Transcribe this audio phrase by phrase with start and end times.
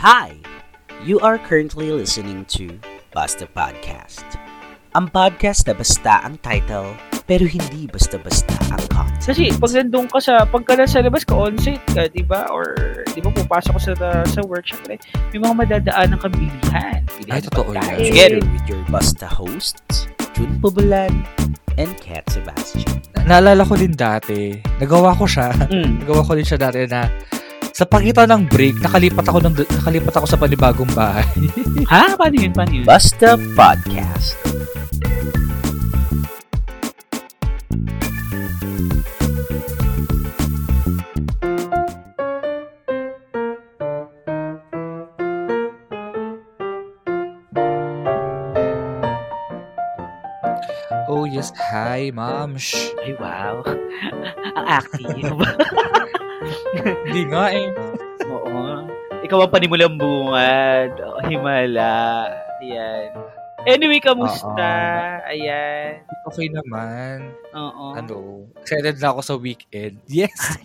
[0.00, 0.32] Hi!
[1.04, 2.72] You are currently listening to
[3.12, 4.24] Basta Podcast.
[4.96, 6.96] Ang podcast na basta ang title,
[7.28, 9.20] pero hindi basta-basta ang content.
[9.22, 12.48] Kasi pag nandun ka sa, pagka nasa labas ka, on-site ka, di ba?
[12.48, 12.74] Or,
[13.12, 13.94] di ba, pupasok ka sa,
[14.24, 14.96] sa workshop, eh,
[15.36, 17.00] may mga madadaan ng kabilihan.
[17.20, 17.96] Bilihan Ay, totoo yan.
[18.00, 21.12] Together with your Basta hosts, Jun Pubulan
[21.76, 23.04] and Kat Sebastian.
[23.28, 26.02] Naalala ko din dati, nagawa ko siya, Mm.
[26.02, 27.04] nagawa ko din siya dati na
[27.80, 31.24] sa pagitan ng break, nakalipat ako ng nakalipat ako sa panibagong bahay.
[31.88, 32.12] Ha?
[32.20, 32.52] Paano yun?
[32.52, 32.84] Paano yun?
[32.84, 34.36] Basta Podcast.
[51.08, 52.60] oh yes, hi ma'am.
[52.60, 52.92] Shh.
[53.08, 53.64] Ay, wow.
[54.60, 55.40] ang active.
[57.04, 57.68] Hindi nga eh.
[58.24, 58.88] Oo.
[59.20, 60.96] Ikaw ang panimulang bungad.
[61.00, 62.32] O, himala.
[62.64, 63.12] Ayan.
[63.68, 64.68] Anyway, kamusta?
[65.28, 66.00] Ayan.
[66.32, 67.28] Okay naman.
[67.52, 67.92] Oo.
[67.92, 70.00] Ano, excited na ako sa weekend.
[70.08, 70.56] Yes.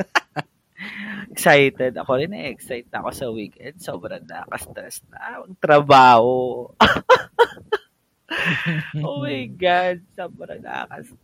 [1.32, 2.00] Excited.
[2.00, 2.56] Ako rin eh.
[2.56, 3.76] Excited ako sa weekend.
[3.84, 5.44] Sobrang nakaka-stress na.
[5.44, 6.72] Ang trabaho.
[9.04, 10.00] oh my God.
[10.16, 11.20] Sobrang nakaka-stress.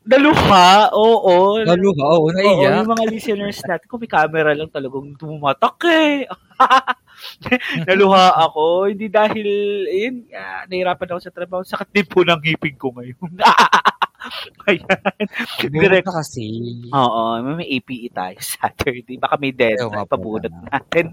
[0.00, 0.88] Naluha.
[0.96, 1.60] Oo.
[1.60, 2.72] Lalo ka, oo, Oo, naiyak.
[2.80, 6.24] yung mga listeners natin, kung may camera lang talagang tumatak eh.
[7.88, 8.88] Naluha ako.
[8.88, 9.48] Hindi dahil,
[9.92, 11.60] yun, ah, nahirapan ako sa trabaho.
[11.60, 13.28] Sakit din po ng ngipin ko ngayon.
[14.68, 14.84] Ayan.
[15.68, 16.44] Direct na kasi.
[16.92, 17.20] Oo,
[17.56, 19.16] may APE tayo Saturday.
[19.20, 20.80] Baka may deadline, pabunot na.
[20.80, 21.12] natin.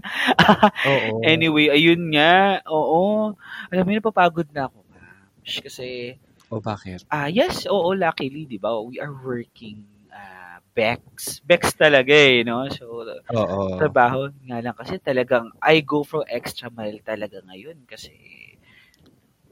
[0.88, 1.20] Oo.
[1.24, 2.64] Anyway, ayun nga.
[2.68, 3.32] Oo.
[3.68, 5.28] Alam mo, napapagod na ako, ma'am.
[5.44, 6.16] Kasi,
[6.48, 7.04] O bakit?
[7.12, 8.80] Ah, yes, oo, luckily, 'di ba?
[8.80, 11.40] We are working uh, Bex.
[11.44, 12.64] Bex talaga eh, no?
[12.72, 13.76] So, Oo.
[13.76, 18.12] trabaho nga lang kasi talagang I go for extra mile talaga ngayon kasi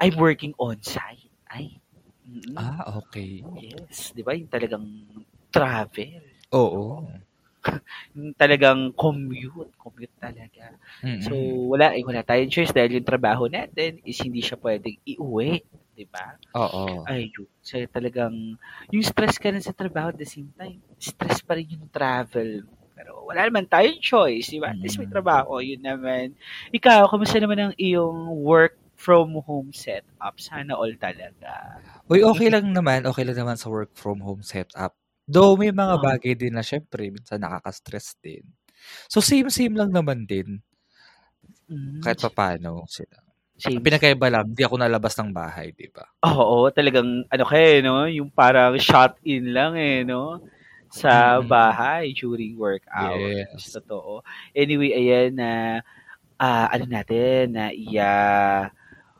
[0.00, 1.32] I'm working on-site.
[1.48, 1.80] Ay.
[2.24, 3.44] mm Ah, okay.
[3.60, 4.32] Yes, 'di ba?
[4.36, 4.84] Yung talagang
[5.52, 6.24] travel.
[6.52, 7.04] Oo.
[8.16, 9.72] Yung talagang commute.
[9.76, 10.72] Commute talaga.
[11.04, 11.20] Mm-mm.
[11.24, 11.32] So,
[11.72, 15.60] wala, eh, wala tayong choice dahil yung trabaho natin is hindi siya pwedeng iuwi.
[15.96, 16.36] 'Di ba?
[16.54, 17.08] Oo.
[17.08, 17.48] Ayun.
[17.64, 18.58] So, talagang,
[18.92, 22.64] yung stress ka rin sa trabaho at the same time, stress pa rin yung travel.
[22.96, 24.72] Pero wala naman tayong choice, di ba?
[24.74, 25.10] At least may Mm.
[25.10, 26.36] trabaho, yun naman.
[26.74, 30.36] Ikaw, kamusta naman ang iyong work from home setup?
[30.40, 31.80] Sana all talaga.
[32.10, 33.02] Uy, okay lang naman.
[33.02, 34.94] Okay lang naman sa work from home setup.
[35.26, 35.98] Though may mga Oo.
[35.98, 38.46] bagay din na syempre, minsan nakaka-stress din.
[39.10, 40.62] So, same-same lang naman din.
[41.70, 43.25] Mm, Kahit pa paano sila.
[43.56, 43.80] Same.
[43.80, 46.04] Pinakaiba lang, di ako nalabas ng bahay, di ba?
[46.28, 48.04] Oo, talagang, ano kaya, no?
[48.04, 50.44] Yung parang shot in lang eh, no?
[50.92, 53.48] Sa bahay during work hours.
[53.48, 53.72] Yes.
[53.72, 54.20] Totoo.
[54.52, 55.50] Anyway, ayan na,
[56.36, 58.12] ah, ano natin, na iya,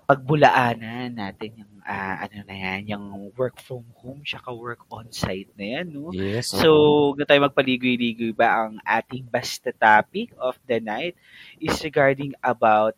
[0.05, 3.07] pagbulaanan natin yung, ah, ano na yan, yung
[3.41, 6.13] work from home, tsaka work on-site na yan, no?
[6.13, 6.53] Yes.
[6.53, 7.17] So, oo.
[7.17, 11.17] na tayo magpaligoy-ligoy ba ang ating basta topic of the night
[11.57, 12.93] is regarding about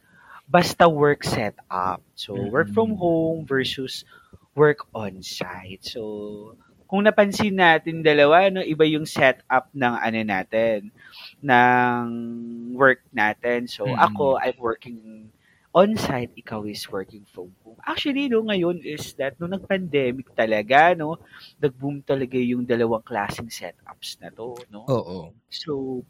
[0.48, 2.00] basta work setup.
[2.16, 2.98] So, work from Mm.
[2.98, 4.04] home versus
[4.56, 5.84] work on-site.
[5.84, 6.56] So,
[6.88, 10.88] kung napansin natin dalawa, no, iba yung setup ng ano natin,
[11.44, 12.06] ng
[12.75, 13.69] work natin.
[13.69, 14.00] So, Mm.
[14.00, 15.31] ako, I'm working
[15.76, 17.78] on-site, ikaw is working from home.
[17.84, 21.20] Actually, no, ngayon is that, no, nag-pandemic talaga, no,
[21.60, 24.88] nag-boom talaga yung dalawang klaseng setups na to, no?
[24.88, 25.32] Oo.
[25.53, 26.03] So,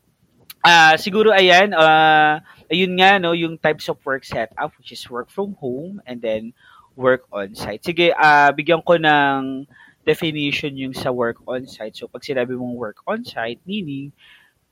[0.69, 5.33] ah siguro ayan, ah ayun nga, no, yung types of work setup, which is work
[5.33, 6.53] from home and then
[7.01, 7.81] work on-site.
[7.81, 9.65] Sige, ah bigyan ko ng
[10.05, 11.97] definition yung sa work on-site.
[11.97, 14.13] So, pag sinabi mong work on-site, meaning,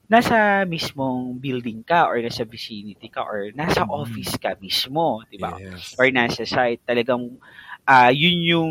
[0.07, 3.91] nasa mismong building ka or nasa vicinity ka or nasa Mm.
[3.91, 5.57] office ka mismo, di ba?
[5.59, 5.97] Yes.
[5.99, 7.41] or nasa site, talagang
[7.89, 8.71] ah yun yung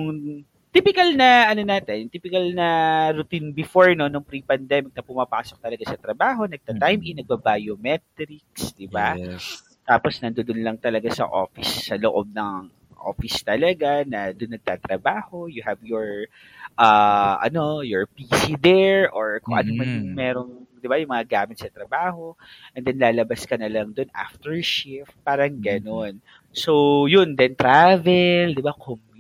[0.75, 2.67] typical na ano natin, typical na
[3.15, 9.15] routine before no nung pre-pandemic na pumapasok talaga sa trabaho, nagta-time in, nagba-biometrics, di ba?
[9.15, 9.63] Yes.
[9.87, 12.69] Tapos nandoon lang talaga sa office, sa loob ng
[13.05, 16.27] office talaga na doon nagtatrabaho, you have your
[16.77, 20.15] ah ano, your PC there or kung ano man yung Mm.
[20.17, 20.51] merong
[20.81, 22.33] 'di ba, yung mga gamit sa trabaho
[22.75, 25.63] and then lalabas ka na lang doon after shift, parang Mm.
[25.63, 26.13] ganon.
[26.55, 29.14] So, yun, then travel, 'di ba, commute,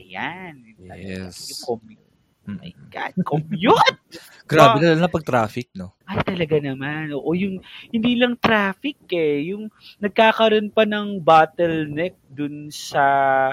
[0.00, 0.54] ayan.
[0.80, 1.36] Yes.
[1.52, 2.08] Yung commute.
[2.48, 2.72] Oh my.
[2.88, 3.98] God, commute!
[4.50, 5.94] Grabe na lang pag traffic, no?
[6.02, 7.12] Ay, talaga naman.
[7.14, 7.62] O yung,
[7.92, 9.52] hindi lang traffic eh.
[9.54, 9.70] Yung
[10.02, 13.04] nagkakaroon pa ng bottleneck dun sa,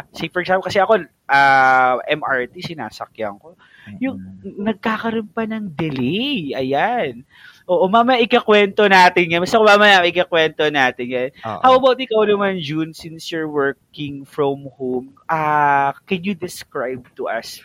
[0.10, 3.54] say for example, kasi ako, ah, MRT, sinasakyan ko.
[4.02, 4.66] Yung Mm.
[4.66, 6.58] nagkakaroon pa ng delay.
[6.58, 7.22] Ayan.
[7.68, 9.44] Oo, mamaya ikakwento natin yan.
[9.44, 11.30] Basta mamaya ikakwento natin yan.
[11.44, 11.60] Oo.
[11.60, 17.28] How about ikaw naman, June, since you're working from home, ah can you describe to
[17.28, 17.60] us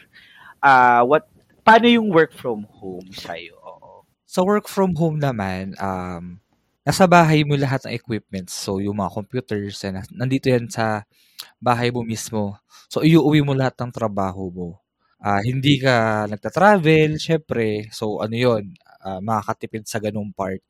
[0.59, 1.31] ah what
[1.63, 3.55] paano yung work from home sa'yo?
[3.63, 4.03] Oo.
[4.27, 6.43] Sa work from home naman, um,
[6.83, 8.51] nasa bahay mo lahat ng equipment.
[8.51, 11.07] So, yung mga computers, nas- nandito yan sa
[11.63, 12.59] bahay mo mismo.
[12.91, 14.69] So, iuwi mo lahat ng trabaho mo.
[15.23, 17.87] Ah, hindi ka nagta-travel, syempre.
[17.95, 20.63] So, ano yun, ah, makakatipid sa ganung part.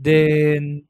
[0.00, 0.86] Then,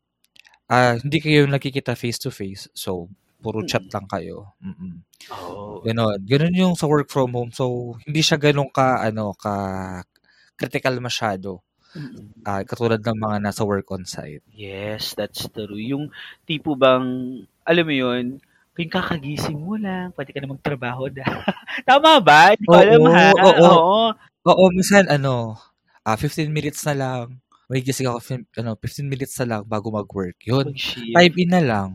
[0.70, 2.70] ah, hindi kayo nakikita face-to-face.
[2.76, 3.10] So,
[3.40, 4.54] puro chat lang kayo.
[4.60, 5.00] Mm-mm.
[5.32, 5.80] Oh.
[5.82, 6.20] Ganon.
[6.28, 7.52] Ganon yung sa work from home.
[7.56, 9.54] So, hindi siya ganun ka, ano, ka
[10.60, 11.64] critical masyado.
[11.96, 12.46] Mm.
[12.46, 14.44] Ah, katulad ng mga nasa work on site.
[14.54, 15.74] Yes, that's true.
[15.74, 16.12] Yung
[16.46, 18.38] tipo bang, alam mo yun,
[18.78, 21.26] yung kakagising mo lang, pwede ka na magtrabaho na.
[21.84, 22.54] Tama ba?
[22.54, 23.28] Hindi ko alam Oo, ha.
[23.34, 23.66] oo.
[23.66, 24.00] Oo.
[24.40, 25.58] Oo, minsan ano,
[26.04, 27.26] ah 15 minutes na lang.
[27.70, 30.42] May gising ako, ano, 15 minutes na lang bago mag-work.
[30.42, 30.74] Yun.
[30.74, 31.14] Mag-shift.
[31.14, 31.88] Time in na lang.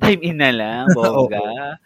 [0.00, 1.76] Time in na lang, bongga.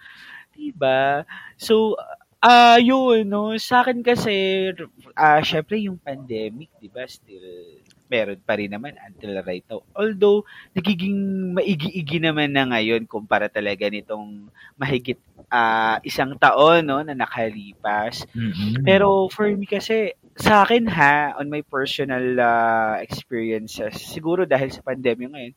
[0.55, 1.27] diba?
[1.59, 1.99] So,
[2.39, 3.59] ah yun, no?
[3.59, 4.71] Sa akin kasi,
[5.19, 9.83] ah syempre yung pandemic, diba, still meron pa rin naman until right now.
[9.99, 10.47] Although,
[10.79, 14.47] nagiging maigi-igi naman na ngayon kumpara talaga nitong
[14.79, 15.19] mahigit
[15.51, 18.23] ah isang taon, no, na nakalipas.
[18.31, 18.87] Mm-mm.
[18.87, 24.85] Pero for me kasi, sa akin ha, on my personal ah, experiences, siguro dahil sa
[24.85, 25.55] pandemya ngayon,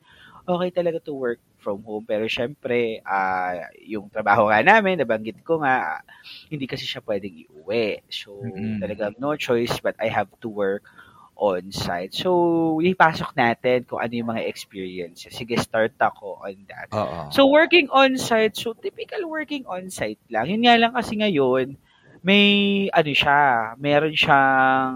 [0.49, 2.05] okay talaga to work from home.
[2.07, 5.99] Pero syempre, ah yung trabaho nga namin, nabanggit ko nga,
[6.51, 8.01] hindi kasi siya pwedeng iuwi.
[8.09, 8.79] So, Mm-mm.
[8.79, 10.83] talagang no choice but I have to work
[11.39, 12.11] on site.
[12.15, 12.29] So,
[12.83, 15.31] ipasok natin kung ano yung mga experiences.
[15.35, 16.91] Sige, start ako on that.
[16.93, 17.23] Oo.
[17.31, 20.51] So working on site, so typical working on site lang.
[20.51, 21.79] Yun nga lang kasi ngayon,
[22.23, 22.45] may
[22.91, 24.95] ano siya, meron siyang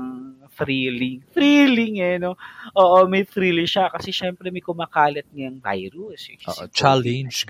[0.53, 1.25] thrilling.
[1.33, 2.37] Thrilling eh, no?
[2.77, 6.29] Oo, may thrilling siya kasi syempre may kumakalat ngayong virus.
[6.45, 7.49] Oo, challenge.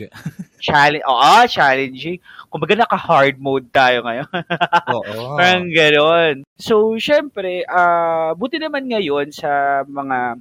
[0.64, 1.04] Challenge.
[1.04, 2.18] Oo, challenging.
[2.48, 4.30] Kumbaga naka-hard mode tayo ngayon.
[4.96, 5.36] Oo.
[5.36, 6.36] Parang gano'n.
[6.56, 10.40] So, syempre, ah buti naman ngayon sa mga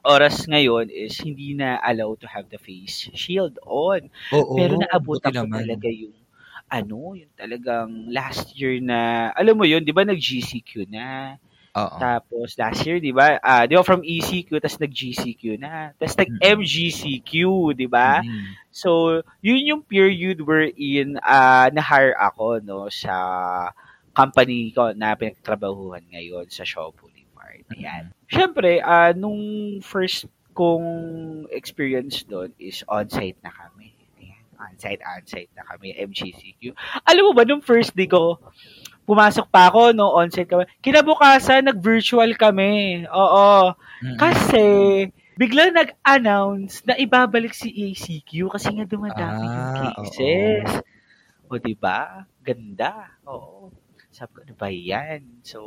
[0.00, 4.08] oras ngayon is hindi na allow to have the face shield on.
[4.32, 4.56] Oo.
[4.56, 5.66] Pero ako naman.
[5.66, 6.14] talaga yung
[6.70, 11.34] ano, yung talagang last year na, alam mo yun, di ba nag-GCQ na?
[11.74, 11.98] Oo.
[12.02, 15.94] Tapos last year, di ba, ah di ba from ECQ, tapos nag-GCQ na.
[15.98, 17.30] Tapos nag-MGCQ,
[17.78, 18.22] di ba?
[18.22, 18.58] Mm.
[18.74, 23.14] So, yun yung period wherein uh, na-hire ako no, sa
[24.14, 27.62] company ko na pinagtrabahuhan ngayon sa Shaw Boulevard.
[27.70, 28.10] Ayan.
[28.26, 30.26] Siyempre, ah, nung first
[30.58, 33.79] kong experience doon is on-site na kami.
[34.60, 36.76] On-site, on-site na kami, MGCQ.
[37.08, 38.36] Alam mo ba, nung first day ko,
[39.08, 40.68] pumasok pa ako, no, on-site kami.
[40.84, 43.04] Kinabukasan, nag-virtual kami.
[43.08, 43.72] Oo.
[44.04, 44.20] Mm-mm.
[44.20, 44.64] Kasi,
[45.34, 50.84] bigla nag-announce na ibabalik si ACQ kasi nga dumadami yung Ah, cases.
[51.48, 52.28] O, di ba?
[52.44, 53.16] Ganda.
[53.24, 53.72] Oo.
[54.10, 55.22] Sabi ko, ano ba yan?
[55.46, 55.58] So,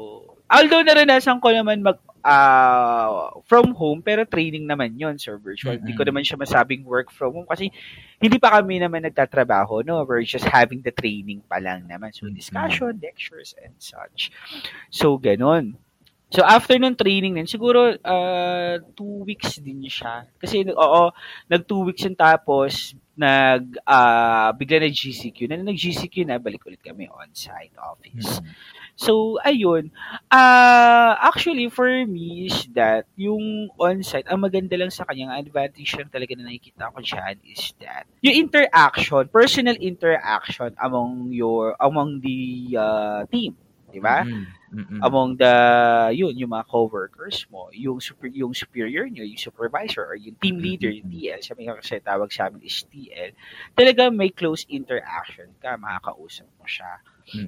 [0.52, 5.80] although naranasan ko naman mag, ah, from home, pero training naman yon so virtual.
[5.80, 6.12] Hindi ko Mm-mm.
[6.12, 7.72] naman siya masabing work from home kasi
[8.20, 10.04] hindi pa kami naman nagtatrabaho, no?
[10.04, 12.12] We're just having the training pa lang naman.
[12.12, 14.32] So, discussion, lectures, and such.
[14.92, 15.80] So, ganun.
[16.34, 20.26] So, after nung training din, siguro uh, two weeks din siya.
[20.42, 21.14] Kasi, oo,
[21.46, 25.46] nag two weeks yun tapos, nag, ah, bigla na GCQ.
[25.46, 28.42] Na nag GCQ na, balik ulit kami on-site office.
[28.42, 28.50] Mm.
[28.98, 29.94] So, ayun.
[30.34, 35.94] Ah, actually, for me is that yung on-site, ang maganda lang sa kanya, ang advantage
[35.94, 42.26] lang talaga na nakikita ko dyan is that yung interaction, personal interaction among your, among
[42.26, 43.54] the ah, team.
[43.94, 44.26] Di ba?
[44.26, 44.63] Mm.
[44.74, 45.06] Mm-mm.
[45.06, 45.54] among the
[46.18, 50.58] yun yung mga coworkers mo yung super yung superior nyo yung supervisor or yung team
[50.58, 53.38] leader yung TL sa mga kasi tawag sa amin is TL
[53.78, 56.90] talaga may close interaction ka makakausap mo siya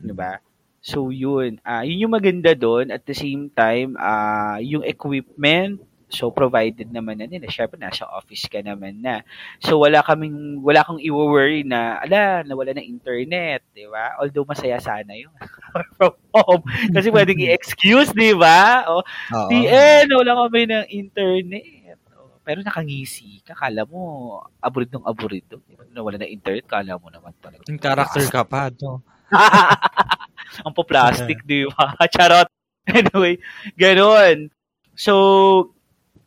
[0.05, 0.37] di ba?
[0.85, 1.57] So yun.
[1.65, 2.93] Ah yun yung maganda doon.
[2.93, 8.45] At the same time ah yung equipment so provided naman na nila syempre nasa office
[8.45, 9.25] ka naman na
[9.57, 14.77] so wala kaming wala kang i-worry na ala nawala ng internet di ba although masaya
[14.77, 15.33] sana yun
[15.97, 18.83] from home kasi pwedeng i-excuse, di ba?
[18.91, 19.49] O, Oo.
[19.49, 21.99] TN, wala kami ng internet.
[22.17, 25.45] O, pero nakangisi ka, kala mo, aburid ng aburid.
[25.47, 25.83] Di ba?
[25.93, 27.63] Nawala ng internet, kala mo naman talaga.
[27.69, 29.01] Yung character ka pa, no?
[30.65, 31.95] Ang po-plastic, di ba?
[32.11, 32.47] Charot.
[32.85, 33.41] Anyway,
[33.73, 34.53] ganun.
[34.93, 35.73] So,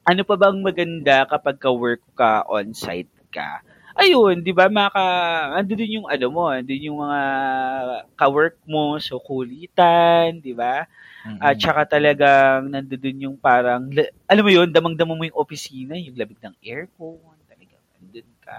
[0.08, 3.60] ano pa bang maganda kapag ka-work ka on-site ka?
[3.98, 5.02] ayun, 'di ba, maka
[5.58, 7.20] andun yung ano mo, andun yung mga
[8.14, 10.86] ka-work mo, so kulitan, 'di ba?
[11.40, 11.62] At Mm.
[11.62, 16.38] saka talagang nandoon yung parang, la- alam mo yun, damang-dama mo yung opisina, yung lamig
[16.40, 18.58] ng aircon, talagang andun ka.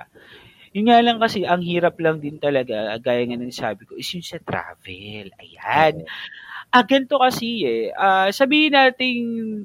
[0.76, 4.10] Yun nga lang kasi, ang hirap lang din talaga, gaya nga ng sabi ko, is
[4.16, 5.32] yung sa travel.
[5.42, 6.04] Ayan.
[6.04, 6.08] Oo.
[6.74, 6.86] Ah,
[7.18, 7.90] kasi eh.
[7.98, 9.14] Ah, sabihin natin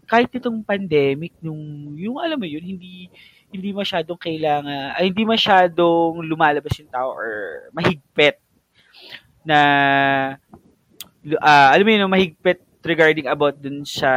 [0.08, 3.12] kahit itong pandemic nung yung alam mo yun, hindi
[3.52, 8.40] hindi masyadong kailangan ay hindi masyadong lumalabas yung tao or mahigpit
[9.44, 9.58] na
[11.40, 14.12] ah, alam mo yun, mahigpit regarding about dun sa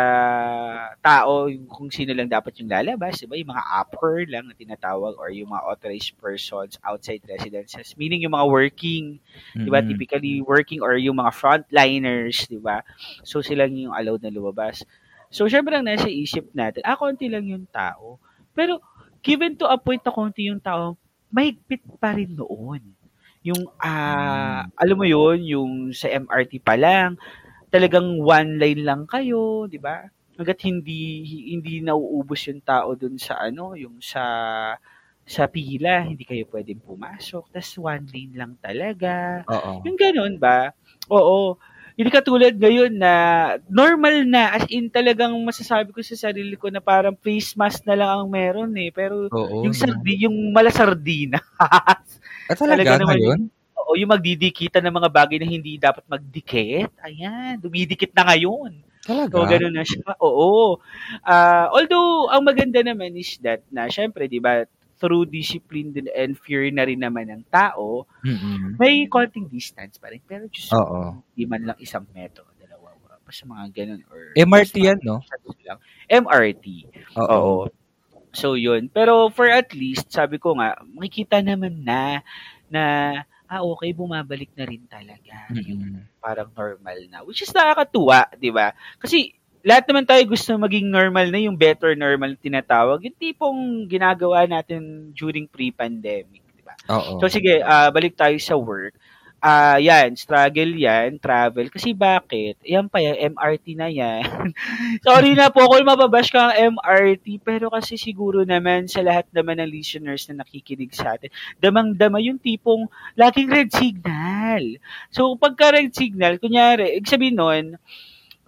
[1.00, 3.40] tao, kung sino lang dapat yung lalabas, di ba?
[3.40, 7.96] Yung mga upper lang na tinatawag or yung mga authorized persons outside residences.
[7.96, 9.24] Meaning yung mga working,
[9.56, 9.80] di ba?
[9.80, 9.88] Mm.
[9.96, 12.84] Typically working or yung mga frontliners, di ba?
[13.24, 14.84] So sila yung allowed na lumabas.
[15.32, 18.20] So syempre ang nasa isip natin, ah, konti lang yung tao.
[18.52, 18.84] Pero
[19.24, 21.00] given to a point na konti yung tao,
[21.32, 22.84] mahigpit pa rin noon.
[23.48, 27.16] Yung, ah, alam mo yun, yung sa MRT pa lang,
[27.72, 30.06] talagang one line lang kayo, di ba?
[30.38, 31.24] Hanggat hindi
[31.56, 34.24] hindi nauubos yung tao dun sa ano, yung sa
[35.28, 37.52] sa pila, hindi kayo pwedeng pumasok.
[37.52, 39.44] Tapos one lane lang talaga.
[39.52, 39.84] Oo.
[39.84, 40.72] Yung ganun ba?
[41.12, 41.60] Oo.
[41.98, 43.14] Hindi katulad ngayon na
[43.68, 47.98] normal na, as in talagang masasabi ko sa sarili ko na parang face mask na
[47.98, 48.94] lang ang meron eh.
[48.94, 49.66] Pero Oo.
[49.66, 51.42] yung sardi, yung malasardina.
[52.50, 53.52] Ah, talaga talaga naman ngayon?
[53.88, 56.91] O yung magdidikitan ng mga bagay na hindi dapat magdikit.
[57.08, 58.84] Ayan, dumidikit na ngayon.
[59.08, 59.32] Talaga?
[59.32, 60.03] So, ganun na siya.
[60.27, 60.84] Oo.
[61.24, 64.67] Ah, although, ang maganda naman is that na, syempre, di ba,
[65.00, 68.75] through discipline din and fear na rin naman ng tao, Mm-mm.
[68.82, 70.20] may konting distance pa rin.
[70.25, 71.24] Pero just Oo.
[71.38, 72.91] di man lang isang metro, dalawa,
[73.24, 74.01] pa sa mga ganun.
[74.12, 75.24] Or, MRT yan, no?
[75.63, 75.79] lang.
[76.12, 76.65] MRT.
[77.15, 77.27] Oo.
[77.32, 77.56] Oo.
[78.36, 78.91] So, yun.
[78.91, 82.22] Pero for at least, sabi ko nga, makikita naman na,
[82.67, 82.84] na,
[83.48, 85.48] ah, okay, bumabalik na rin talaga.
[85.56, 86.20] Yung Mm-mm.
[86.20, 87.24] parang normal na.
[87.24, 88.75] Which is nakakatuwa, di ba?
[89.00, 89.34] Kasi,
[89.68, 93.04] lahat naman tayo gusto maging normal na, yung better normal na tinatawag.
[93.04, 96.75] Yung tipong ginagawa natin during pre-pandemic, di ba?
[97.20, 98.96] So, sige, ah, balik tayo sa work.
[99.38, 101.70] Ah, yan, struggle yan, travel.
[101.70, 102.58] Kasi bakit?
[102.65, 104.25] Yan pa yan, MRT na yan.
[105.06, 109.62] Sorry na po kung mababash ka ang MRT, pero kasi siguro naman sa lahat naman
[109.62, 111.29] ng listeners na nakikinig sa atin,
[111.62, 114.63] damang-dama yung tipong laging red signal.
[115.13, 117.38] So, pagka red signal, kunyari, ibig sabihin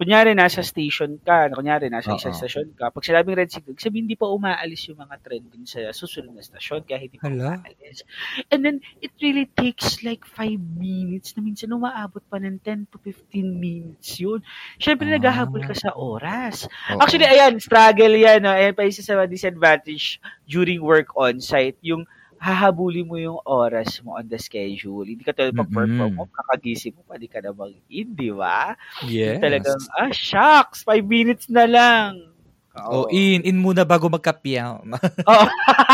[0.00, 4.16] kunyari nasa station ka, kunyari nasa isang station ka, pag sinabing red signal, sabihin hindi
[4.16, 7.60] pa umaalis yung mga trending sa susunod na station, kaya hindi pa Hala.
[7.60, 8.08] umaalis.
[8.48, 12.96] And then, it really takes like 5 minutes na minsan umaabot pa ng 10 to
[12.96, 14.40] 15 minutes yun.
[14.80, 15.20] Siyempre, Ah.
[15.20, 16.64] naghahabol ka sa oras.
[16.96, 17.04] Oo.
[17.04, 18.40] Actually, ayan, struggle yan.
[18.40, 18.56] No?
[18.56, 20.16] Ayan pa isa sa disadvantage
[20.48, 21.76] during work on-site.
[21.84, 22.08] Yung
[22.40, 25.04] hahabulin mo yung oras mo on the schedule.
[25.04, 26.18] Hindi ka talaga pag work from Mm-mm.
[26.24, 28.80] home, kakagising mo, pwede ka na mag-in, di ba?
[29.04, 29.44] yes.
[29.44, 32.32] Talagang, ah, shucks, 5 minutes na lang.
[32.70, 34.86] Oh, in, in muna bago magkapiyaw.
[35.30, 35.46] Oo.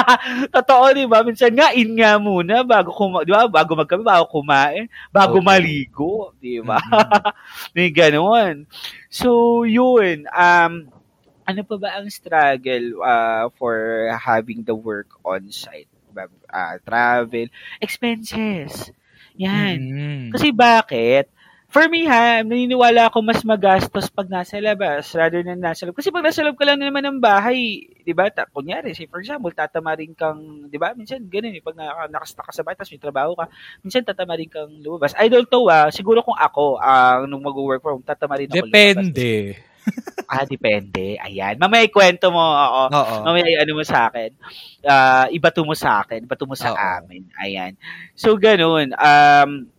[0.54, 1.26] Totoo, di ba?
[1.26, 3.50] Minsan nga, in nga muna bago kuma, di ba?
[3.50, 5.44] Bago magkape, bago kumain, bago Oo.
[5.44, 6.78] maligo, di ba?
[6.78, 7.32] Mm-mm.
[7.74, 8.70] May ganun.
[9.10, 10.30] So, yun.
[10.30, 10.94] Um,
[11.42, 15.90] ano pa ba ang struggle uh, for having the work on site?
[16.16, 17.46] Uh, travel,
[17.78, 18.90] expenses.
[19.36, 19.76] Yan.
[19.76, 20.24] Mm.
[20.32, 21.28] Kasi bakit?
[21.66, 25.98] For me ha, naniniwala ako mas magastos pag nasa labas rather than nasa loob.
[25.98, 28.30] Kasi pag nasa loob ka lang naman ng bahay, di ba?
[28.30, 30.94] Ta- kunyari, say for example, tatamarin kang, di ba?
[30.94, 33.50] Minsan ganun eh, pag naka, nakastak ka sa bahay, tapos may trabaho ka,
[33.82, 35.12] minsan tatamarin kang lumabas.
[35.18, 38.72] I don't know ah, siguro kung ako, ang nung mag-work from home, tatamarin ako
[39.04, 39.65] lumabas.
[40.26, 41.14] Ah, depende.
[41.22, 41.54] Ayan.
[41.54, 42.82] Mamaya ikwento mo, oo.
[42.90, 43.16] Oo.
[43.22, 44.34] Mamaya ano mo sa akin.
[44.82, 46.78] Ah, ibato mo sa akin, ibato mo sa Oo.
[46.78, 47.30] amin.
[47.38, 47.78] Ayan.
[48.18, 48.90] So, ganun.
[48.98, 49.70] Um,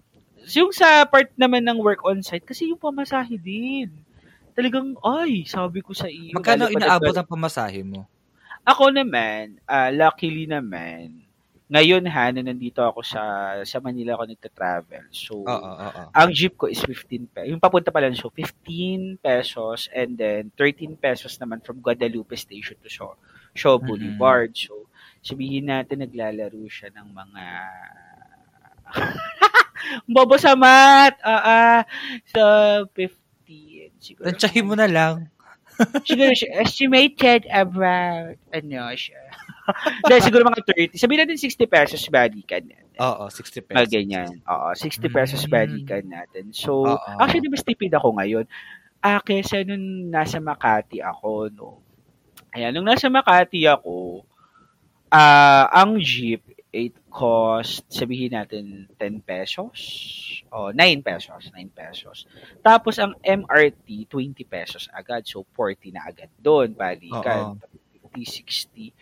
[0.55, 3.91] yung sa part naman ng work on-site, kasi yung pamasahe din.
[4.55, 6.31] Talagang, ay, sabi ko sa iyo.
[6.39, 8.07] Magkano inaabot ang pamasahe mo?
[8.63, 11.26] Ako naman, ah, luckily naman,
[11.67, 13.23] ngayon ha, na nandito ako sa
[13.67, 15.03] sa Manila ako nagta-travel.
[15.11, 16.01] So, Oo, oo.
[16.15, 17.51] ang jeep ko is 15 pesos.
[17.51, 22.79] Yung papunta pa lang so 15 pesos and then 13 pesos naman from Guadalupe Station
[22.79, 23.11] to Shaw,
[23.51, 23.75] Shaw.
[23.83, 24.55] Boulevard.
[24.55, 24.87] So,
[25.19, 27.43] sabihin natin naglalaro siya ng mga
[30.07, 31.19] Bobo sa mat.
[31.21, 31.79] Ah, ah,
[32.31, 32.43] sa
[32.95, 33.91] 50.
[33.99, 34.25] Siguro.
[34.31, 35.27] Tansyahin mo na lang.
[36.07, 39.21] siguro estimated about, ano siya.
[40.09, 40.95] Dahil siguro mga 30.
[40.95, 42.97] Sabihin natin 60 pesos balikan natin.
[42.97, 43.77] Oo, 60 pesos.
[43.77, 44.29] Mga ganyan.
[44.47, 45.51] Oo, 60 pesos Mm.
[45.51, 46.45] balikan natin.
[46.51, 47.17] So, Oo.
[47.19, 48.45] actually, mas tipid ako ngayon.
[48.99, 51.69] Ah, kesa nung nasa Makati ako, no.
[52.51, 54.25] Ayan, nung nasa Makati ako,
[55.09, 56.41] ah, ang jeep,
[56.73, 59.77] it cost, sabihin natin 10 pesos
[60.51, 62.27] o 9 pesos, 9 pesos.
[62.61, 65.25] Tapos ang MRT 20 pesos agad.
[65.25, 67.57] So 40 na agad doon, balikan.
[68.13, 68.93] 50, 60.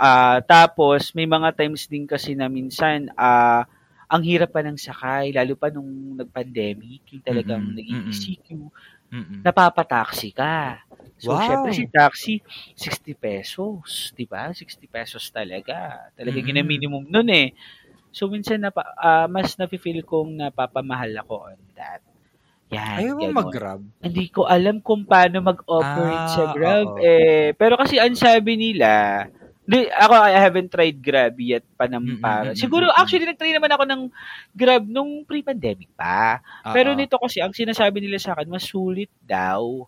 [0.00, 3.68] Ah, tapos may mga times din kasi na minsan ah
[4.08, 8.00] ang hirap pa ng sakay lalo pa nung nag-pandemic, yung talagang Mm, naging.
[8.08, 8.48] ECQ,
[9.12, 9.46] Mm.
[9.46, 10.80] napapataksi ka.
[11.20, 11.42] So, Wow!
[11.42, 12.40] syempre si taxi,
[12.76, 14.50] 60 pesos, di ba?
[14.56, 16.10] 60 pesos talaga.
[16.18, 16.40] Talaga Mm.
[16.42, 17.52] gina-minimum nun eh.
[18.14, 22.02] So, minsan napa, ah, mas nafe-feel kong napapamahal ako on that.
[22.72, 23.82] Yan, Ayaw mo mag-grab?
[24.04, 26.92] Hindi ko alam kung paano mag-operate sa Ah, Grab.
[26.92, 27.02] oo.
[27.02, 29.26] Eh, pero kasi ang sabi nila,
[29.70, 32.50] di, ako I haven't tried Grab yet pa ng para.
[32.58, 34.02] Siguro actually nag-try naman ako ng
[34.58, 36.42] Grab nung pre-pandemic pa.
[36.74, 36.98] Pero Oo.
[36.98, 39.86] nito kasi ang sinasabi nila sa akin, mas sulit daw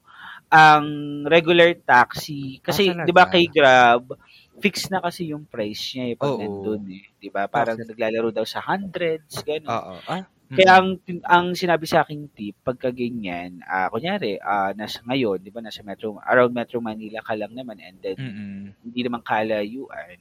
[0.52, 0.86] ang
[1.26, 2.60] regular taxi.
[2.62, 4.14] Kasi Ah, 'di ba kay Grab,
[4.62, 6.38] fix na kasi yung price niya eh pag Oo.
[6.38, 7.50] nandun eh, 'di ba?
[7.50, 7.86] Parang Bakit?
[7.86, 9.78] naglalaro daw sa hundreds, ganun.
[9.78, 10.02] Oo.
[10.10, 10.88] Ah, Kaya ang
[11.24, 15.80] ang sinabi sa aking tip pagka ganyan, ah kunyari, ah nasa ngayon, 'di ba, nasa
[15.80, 18.74] Metro around Metro Manila ka lang naman and then Mm.
[18.84, 20.18] hindi naman kalayuan.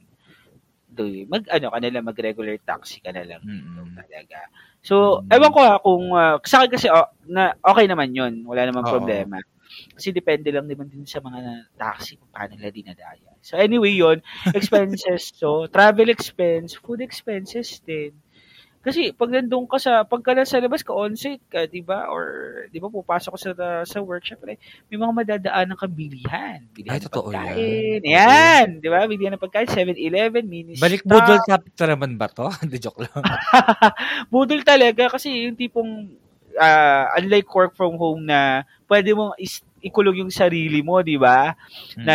[0.90, 3.96] Do mag ano ka na lang, mag-regular taxi ka na lang dito Mm.
[3.96, 4.40] talaga.
[4.84, 5.32] So, Mm.
[5.32, 8.86] ewan ko ha kung ah, sa akin kasi oh, na okay naman 'yon, wala namang
[8.86, 8.92] Oo.
[8.92, 9.38] problema.
[9.96, 13.32] Kasi depende lang naman din sa mga taxi kung paano nila dinadaya.
[13.44, 14.20] So anyway 'yon,
[14.56, 18.16] expenses so travel expense, food expenses din.
[18.82, 22.10] Kasi pag nandun ka sa pagka nasa labas ka on-site ka, 'di ba?
[22.10, 22.26] Or
[22.66, 23.50] 'di ba pupasok ka sa
[23.86, 24.58] sa work syempre,
[24.90, 27.46] may mga madadaanan kang bilihan, Ay, bilihan ng totoo yan.
[27.46, 28.00] pagkain.
[28.02, 28.10] Oo.
[28.10, 29.00] Yan, 'di ba?
[29.06, 31.14] Bilihan ng pagkain, 7-Eleven, mini Balik stop.
[31.14, 32.50] budol na naman ba 'to?
[32.66, 33.22] Hindi, joke lang.
[34.34, 36.18] Budol talaga kasi yung tipong
[36.58, 41.54] ah, unlike work from home na pwede mong is- ikulong yung sarili mo, 'di ba?
[42.02, 42.14] Na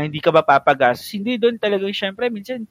[0.00, 0.08] Mm.
[0.08, 1.08] hindi ka mapapagastos.
[1.16, 2.64] Hindi doon talagang syempre minsan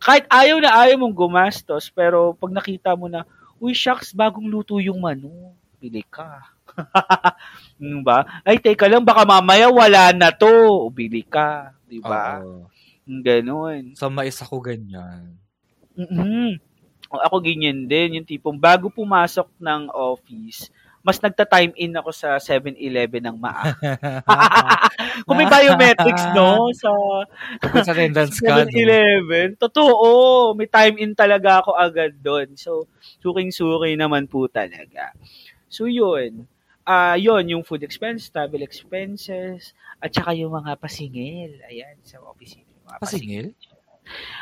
[0.00, 3.28] kahit ayaw na ayaw mong gumastos pero pag nakita mo na
[3.60, 6.40] uy shucks bagong luto yung manu, bili ka.
[8.06, 8.42] ba?
[8.42, 12.40] Ay teka lang baka mamaya wala na to, bili ka, 'di ba?
[13.04, 13.92] Ganon.
[13.98, 15.36] Sa mais ako ganyan.
[15.98, 16.70] mm
[17.10, 20.70] O, Ako ganyan din, yung tipong bago pumasok ng office,
[21.00, 23.96] mas nagta-time in ako sa 7-Eleven ng maaga.
[25.24, 26.68] Kung may biometrics, no?
[26.76, 26.92] Sa
[27.80, 28.68] Sa attendance ka, no?
[28.68, 29.56] 7-Eleven.
[29.56, 32.52] Totoo, may time in talaga ako agad doon.
[32.60, 32.84] So,
[33.24, 35.16] suking-suki naman po talaga.
[35.72, 36.44] So, yun.
[36.84, 41.60] Ah, yun, yung food expense, travel expenses, at saka yung mga pasingil.
[41.68, 42.60] Ayan, sa office.
[42.60, 43.46] Yung mga Pasingil?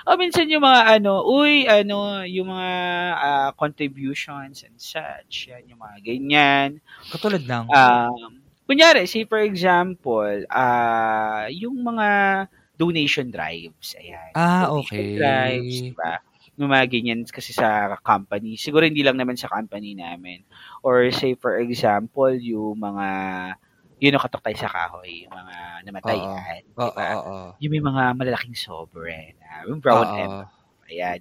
[0.09, 2.70] O minsan yung mga ano, uy, ano, yung mga
[3.16, 5.52] ah, contributions and such.
[5.52, 6.68] Yan, yung mga ganyan.
[7.12, 12.09] Katulad ng, Um, kunyari, say for example, ah yung mga
[12.78, 13.98] donation drives.
[13.98, 14.33] Ayan.
[14.38, 15.07] ah, Donation okay.
[15.18, 16.12] Drives, diba?
[16.59, 18.59] Yung mga ganyan kasi sa company.
[18.59, 20.42] Siguro hindi lang naman sa company namin.
[20.83, 23.09] Or say for example, yung mga
[23.98, 25.56] yun yung katok tayo sa kahoy, yung mga
[25.87, 26.62] namatayan.
[26.78, 27.37] Oo, oo, oo.
[27.58, 29.34] Yung may mga malalaking sobre.
[29.42, 30.14] na yung brown Oo.
[30.14, 30.54] envelope.
[30.88, 31.20] Ayan.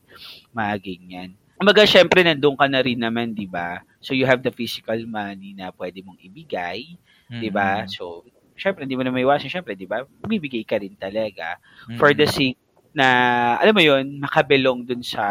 [0.54, 1.30] Mga ganyan.
[1.58, 3.82] Kumbaga, syempre, nandun ka na rin naman, di ba?
[3.98, 6.96] So, you have the physical money na pwede mong ibigay,
[7.42, 7.84] di ba?
[7.84, 7.90] Mm.
[7.90, 8.22] So,
[8.54, 9.50] syempre, hindi mo na may iwasan.
[9.50, 10.06] Syempre, di ba?
[10.24, 11.58] Bibigay ka rin talaga
[11.98, 12.34] for the Mm.
[12.34, 12.60] sake
[12.94, 13.08] na,
[13.58, 15.26] alam mo yun, makabelong dun sa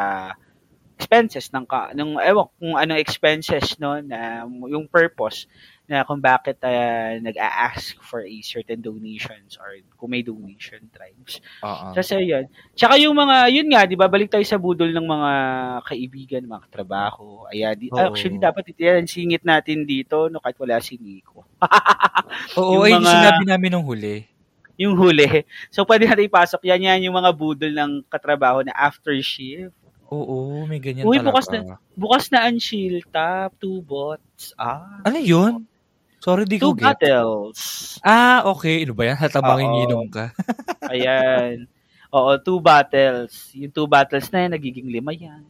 [0.97, 5.45] expenses ng ka, ng ewan kung ano expenses no na yung purpose
[5.87, 11.39] na kung bakit ah, nag-a-ask for a certain donations or kung may donation drives.
[11.63, 11.95] Oo.
[11.95, 12.47] Kasi yun.
[12.75, 15.31] Tsaka yung mga, yun nga, di ba, balik tayo sa budol ng mga
[15.83, 17.47] kaibigan, mga katrabaho.
[17.49, 18.03] Ayan, di, Oo.
[18.03, 21.47] actually, dapat ito yan, singit natin dito, no, kahit wala si Nico.
[22.59, 24.27] Oo, yung ay, mga- sinabi namin nung huli.
[24.77, 25.47] yung huli.
[25.73, 26.61] So, pwede natin ipasok.
[26.69, 29.73] Yan, yan, yung mga budol ng katrabaho na after shift.
[30.07, 31.27] Oo, may ganyan Uy, talaga.
[31.33, 31.47] bukas
[31.97, 34.55] Bukas na ang shield tap, two bots.
[34.55, 35.67] Ah, Ano yun?
[36.21, 36.97] Sorry, di two ko get.
[36.99, 37.97] bottles.
[38.03, 38.83] Ah, okay.
[38.83, 39.19] Ano ba yan?
[39.19, 39.67] Hatabang Oo.
[39.67, 40.33] ininom ka.
[40.93, 41.69] Ayan.
[42.11, 43.53] Oo, two bottles.
[43.55, 45.45] Yung two bottles na yan, nagiging lima yan.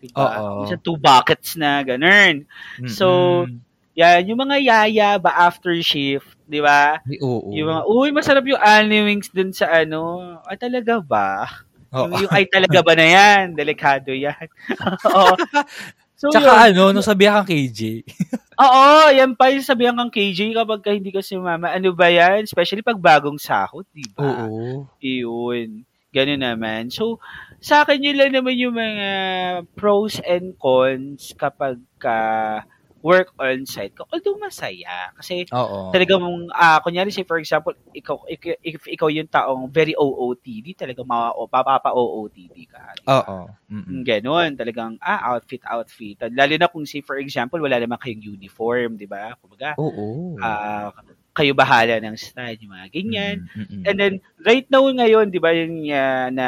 [0.00, 0.40] Diba?
[0.40, 0.70] Oo.
[0.80, 2.48] Two buckets na, ganun.
[2.88, 3.06] So,
[3.44, 3.60] Mm-mm.
[3.98, 7.02] Yan, yung mga yaya ba after shift, di ba?
[7.20, 7.50] Oo.
[7.52, 10.38] Yung mga, uy, masarap yung anime wings dun sa ano.
[10.46, 11.44] Ay, talaga ba?
[11.92, 12.06] Oo.
[12.08, 13.52] Yung, yung ay talaga ba na yan?
[13.58, 14.46] Delikado yan.
[15.10, 15.34] Oo.
[16.20, 16.76] So, Tsaka yun.
[16.76, 18.04] ano, nung sabihan kang KJ.
[18.60, 21.72] Oo, yan pa yung sabihan kang KJ kapag ka hindi ka si mama.
[21.72, 22.44] Ano ba yan?
[22.44, 24.20] Especially pag bagong sahod, di ba?
[24.44, 24.84] Oo.
[25.00, 25.88] Iyon.
[26.12, 26.92] Ganun naman.
[26.92, 27.16] So,
[27.56, 29.08] sa akin yun lang naman yung mga
[29.72, 32.18] pros and cons kapag ka
[33.00, 34.04] work on-site ka.
[34.12, 35.08] Although masaya.
[35.16, 35.88] Kasi Oo.
[35.92, 41.08] talagang, ah kunyari say for example, ikaw, if, if ikaw yung taong very OOTD, talagang
[41.08, 42.82] ma- o- papapa-OOTD ka.
[43.00, 43.24] di ba?
[43.24, 43.38] Oo.
[43.72, 43.88] Mm-mm.
[43.90, 46.16] Mm, Ganon, talagang, ah, outfit, outfit.
[46.30, 49.32] Lalo na kung say, for example, wala naman kayong uniform, di ba?
[49.40, 50.36] Kumbaga, Oo.
[50.38, 50.92] ah,
[51.32, 53.36] kayo bahala ng style, yung mga ganyan.
[53.46, 53.82] Mm, mm-mm.
[53.88, 56.46] And then, right now ngayon, di ba, yung ah, na,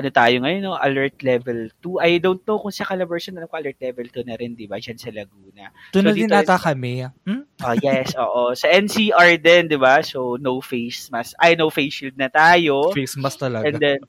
[0.00, 0.80] ano tayo ngayon, no?
[0.80, 2.00] alert level 2.
[2.00, 4.80] I don't know kung sa Calabarzon, alam ko alert level 2 na rin, di ba,
[4.80, 5.68] dyan sa Laguna.
[5.92, 7.04] Doon na so din dito ata kami.
[7.28, 7.44] Hmm?
[7.60, 8.56] Oh, yes, oo.
[8.56, 10.00] Sa NCR din, di ba?
[10.00, 11.36] So, no face mask.
[11.36, 12.90] Ay, no face shield na tayo.
[12.96, 13.68] Face mask talaga.
[13.68, 14.00] And then,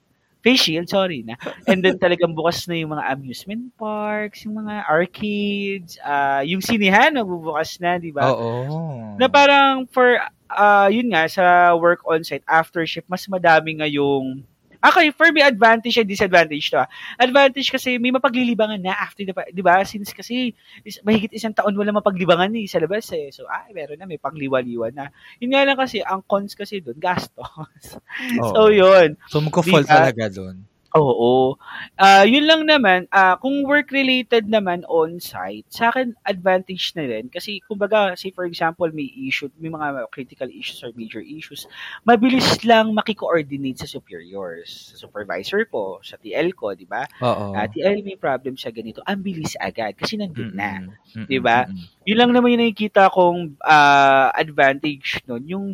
[0.41, 1.37] face shield, sorry na.
[1.69, 7.13] And then talagang bukas na yung mga amusement parks, yung mga arcades, ah yung sinihan,
[7.13, 8.33] nagbubukas na, di ba?
[8.33, 9.15] Oo.
[9.21, 10.17] Na parang for,
[10.49, 14.41] ah yun nga, sa work on-site, after shift, mas madami ngayong,
[14.81, 16.81] Okay, for me, advantage and disadvantage to.
[16.81, 16.89] ah.
[17.21, 19.85] Advantage kasi may mapaglilibangan na after, the, di ba?
[19.85, 23.29] Since kasi is, mahigit isang taon wala mapaglibangan eh, sa labas eh.
[23.29, 25.13] So, ah, meron na, may pangliwa-liwa na.
[25.37, 28.01] Yun nga lang kasi, ang cons kasi doon, gastos.
[28.41, 28.49] Oo.
[28.49, 29.13] so, yun.
[29.29, 30.70] So, magko-fall talaga doon.
[30.91, 31.55] Oo.
[31.95, 37.63] Ah, yun lang naman, ah kung work-related naman on-site, sa akin advantage na rin kasi
[37.63, 41.63] kumbaga, say for example, may issue, may mga critical issues or major issues,
[42.03, 47.07] mabilis lang makiko-coordinate sa superiors, sa supervisor ko, sa TL ko, di ba?
[47.23, 47.55] Oo.
[47.55, 50.83] Ah, TL may problem sa ganito, ang bilis agad kasi nandun na.
[50.83, 51.23] Mm-mm.
[51.31, 51.71] Di ba?
[51.71, 52.03] Mm-mm.
[52.03, 55.67] Yun lang naman yung nakikita kong ah, advantage nun, yung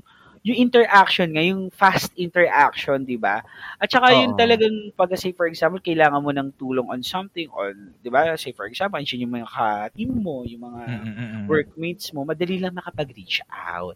[0.47, 3.43] yung interaction nga, yung fast interaction, di ba?
[3.83, 4.39] At saka yun Oo.
[4.39, 8.55] talagang, pag say for example, kailangan mo ng tulong on something, or, di ba, say
[8.55, 10.83] for example, andyan yung mga ka-team mo, yung mga.
[11.03, 11.45] Mm-mm.
[11.47, 13.95] workmates mo, madali lang makapag-reach out.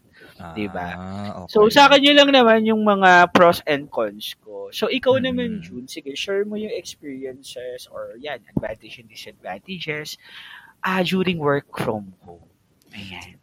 [0.56, 0.96] di ba?
[0.96, 1.52] Ah, okay.
[1.52, 4.68] So, sa akin yun lang naman yung mga pros and cons ko.
[4.72, 5.24] So, ikaw Mm.
[5.24, 10.16] naman, June, sige, share mo yung experiences or yan, advantage and disadvantages
[10.84, 12.48] ah during work from home.
[12.96, 13.41] Ayan.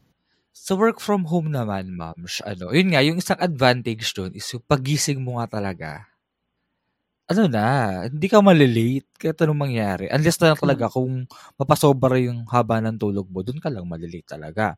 [0.70, 2.14] Sa work from home naman, ma'am,
[2.46, 6.06] ano, yun nga, yung isang advantage doon is yung pagising mo nga talaga.
[7.26, 10.06] Ano na, hindi ka malilate kahit anong mangyari.
[10.14, 11.26] Unless na lang talaga kung
[11.58, 14.78] mapasobra yung haba ng tulog mo, doon ka lang malilate talaga.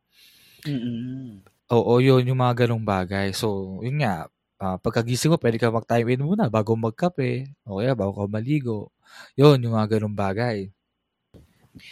[0.63, 1.43] Mm-mm.
[1.75, 3.35] Oo, yun, yung mga ganong bagay.
[3.35, 4.31] So, yun nga,
[4.63, 7.51] ah, pagkagising mo, pwede ka mag-time in muna bago magkape.
[7.67, 8.95] O kaya bago ka maligo.
[9.35, 10.71] Yun, yung mga ganong bagay.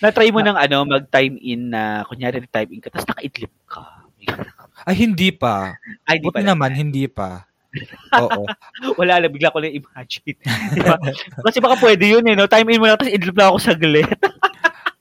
[0.03, 3.83] Na-try mo ng ano, mag-time in na, kunyari time in ka, tapos nakaidlip ka.
[4.83, 5.75] Ay, hindi pa.
[6.07, 7.47] Ay, di Buti pa naman, hindi pa.
[8.17, 8.43] Oo.
[8.99, 10.39] Wala lang, bigla ko lang imagine.
[10.73, 10.97] Di ba?
[11.45, 12.49] Kasi baka pwede yun eh, no?
[12.49, 14.09] Time in mo lang, tapos idlip na ako saglit.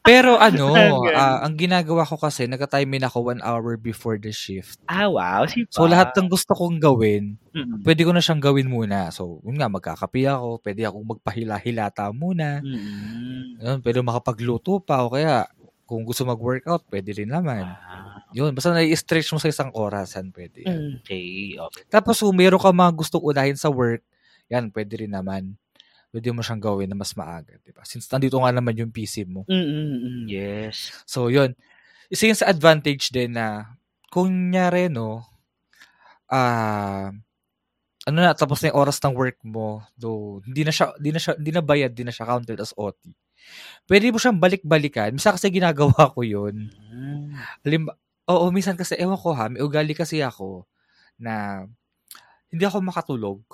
[0.09, 0.73] Pero ano,
[1.21, 4.81] ah, ang ginagawa ko kasi, nagka-time in ako one hour before the shift.
[4.89, 5.45] ah, wow.
[5.45, 7.85] Si So, lahat ng gusto kong gawin, Mm-mm.
[7.85, 9.13] pwede ko na siyang gawin muna.
[9.13, 12.65] So, yun nga, magkakapi ako, pwede akong magpahila-hilata muna.
[12.65, 13.61] Mm-mm.
[13.61, 15.45] Yun, pwede makapagluto pa, o kaya,
[15.85, 17.69] kung gusto mag-workout, pwede rin naman.
[17.69, 20.65] Ah, Yun, basta nai-stretch mo sa isang orasan, pwede.
[20.65, 21.05] yan.
[21.05, 21.85] Okay, okay.
[21.93, 24.01] Tapos, kung meron ka mga gustong unahin sa work,
[24.49, 25.53] yan, pwede rin naman.
[26.09, 27.85] Pwede mo siyang gawin na mas maaga, di ba?
[27.85, 29.45] Since nandito nga naman yung PC mo.
[29.45, 31.05] Mm-mm, yes.
[31.05, 31.53] So, yun.
[32.09, 33.77] Isa yun sa advantage din na,
[34.09, 35.29] kung nyari, no,
[36.33, 37.13] ah,
[38.09, 41.21] ano na, tapos na yung oras ng work mo, do hindi na siya, hindi na
[41.21, 43.13] siya, hindi na bayad, hindi na siya counted as OT.
[43.85, 45.13] Pwede mo siyang balik-balikan.
[45.13, 46.73] Minsan kasi ginagawa ko yun.
[46.89, 47.37] Mm.
[47.65, 47.85] Halim,
[48.29, 50.65] oo, minsan kasi, ewan ko ha, may ugali kasi ako
[51.21, 51.65] na
[52.49, 53.45] hindi ako makatulog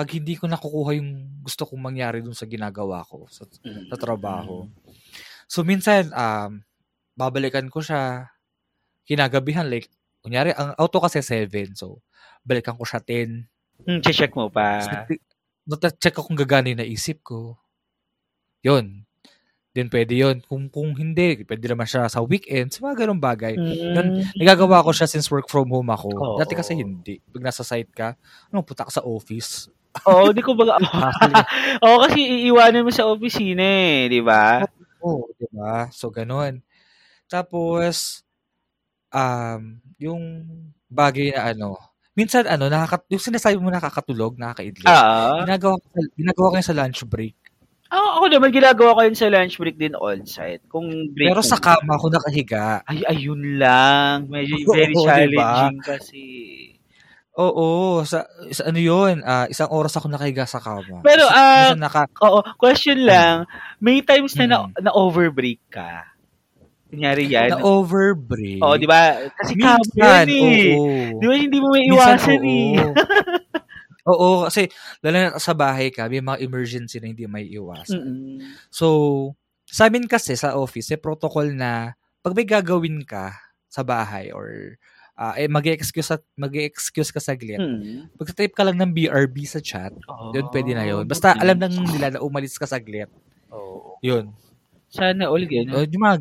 [0.00, 4.64] pag hindi ko nakukuha yung gusto kong mangyari dun sa ginagawa ko sa, sa trabaho.
[5.44, 6.64] So, minsan, um,
[7.12, 8.32] babalikan ko siya
[9.04, 9.68] kinagabihan.
[9.68, 9.92] Like,
[10.24, 11.76] kunyari, ang auto kasi 7.
[11.76, 12.00] So,
[12.40, 13.44] balikan ko siya 10.
[13.84, 14.80] Mm, check mo pa.
[16.00, 17.60] check ko kung gagana yung naisip ko.
[18.64, 19.04] Yun.
[19.76, 20.40] Then, pwede yun.
[20.48, 22.80] Kung, kung hindi, pwede naman siya sa weekends.
[22.80, 23.52] Mga ganun bagay.
[23.52, 24.32] Mm.
[24.32, 26.08] Nagagawa ko siya since work from home ako.
[26.08, 26.36] Oo.
[26.40, 27.20] Dati kasi hindi.
[27.20, 28.16] Pag nasa site ka,
[28.48, 29.68] ano, punta ka sa office.
[30.06, 30.78] Oo, di ko baga.
[31.84, 34.62] Oo, kasi iiwanan mo sa opisina eh, di ba?
[35.02, 35.88] Oo, di ba?
[35.90, 36.62] So, ganun.
[37.30, 38.22] Tapos,
[39.14, 40.22] um, yung
[40.90, 41.78] bagay na ano,
[42.14, 44.86] minsan ano, nakaka, yung sinasabi mo nakakatulog, nakakaidlip.
[44.88, 45.42] Ah.
[45.46, 45.86] Ginagawa ko,
[46.18, 47.36] ginagawa ko yun sa lunch break.
[47.90, 50.62] Ako, ako naman ginagawa ko yun sa lunch break din on-site.
[50.70, 52.86] Kung break Pero sa kama ako nakahiga.
[52.86, 54.30] Ay, ayun lang.
[54.30, 55.02] Medyo very ba?
[55.02, 56.22] challenging kasi.
[57.32, 60.98] Oo, sa, sa ano yun, ah, isang oras ako nakahiga sa kama.
[61.00, 63.46] Pero, Minsan- ah, minsan naka, Oo, question lang.
[63.78, 64.82] May times na, na, Mm.
[64.82, 66.10] na overbreak ka.
[66.90, 67.54] Kunyari yan.
[67.54, 68.58] na overbreak.
[68.58, 69.14] Oo, di ba?
[69.38, 70.74] Kasi Minsan, yan eh.
[70.74, 71.22] oo.
[71.22, 72.74] Di ba hindi mo may Minsan, iwasan eh.
[74.10, 74.28] oo.
[74.50, 74.66] Kasi
[74.98, 77.94] lalo na sa bahay ka, may mga emergency na hindi may iwasan.
[77.94, 78.36] Mm-mm.
[78.74, 78.86] So,
[79.70, 83.38] sa amin kasi sa office, may protocol na pag may gagawin ka
[83.70, 84.74] sa bahay or
[85.20, 88.08] ah, eh, mag-excuse, mag-excuse ka saglit, Mm.
[88.16, 91.04] pag-type ka lang ng BRB sa chat, Oh, yun pwede na yun.
[91.04, 91.44] Basta okay.
[91.44, 93.12] alam lang nila na umalis ka saglit.
[93.52, 94.00] Oo.
[94.00, 94.32] Yun.
[94.88, 95.76] Sana all ganun.
[95.76, 96.16] Uh, yung mga,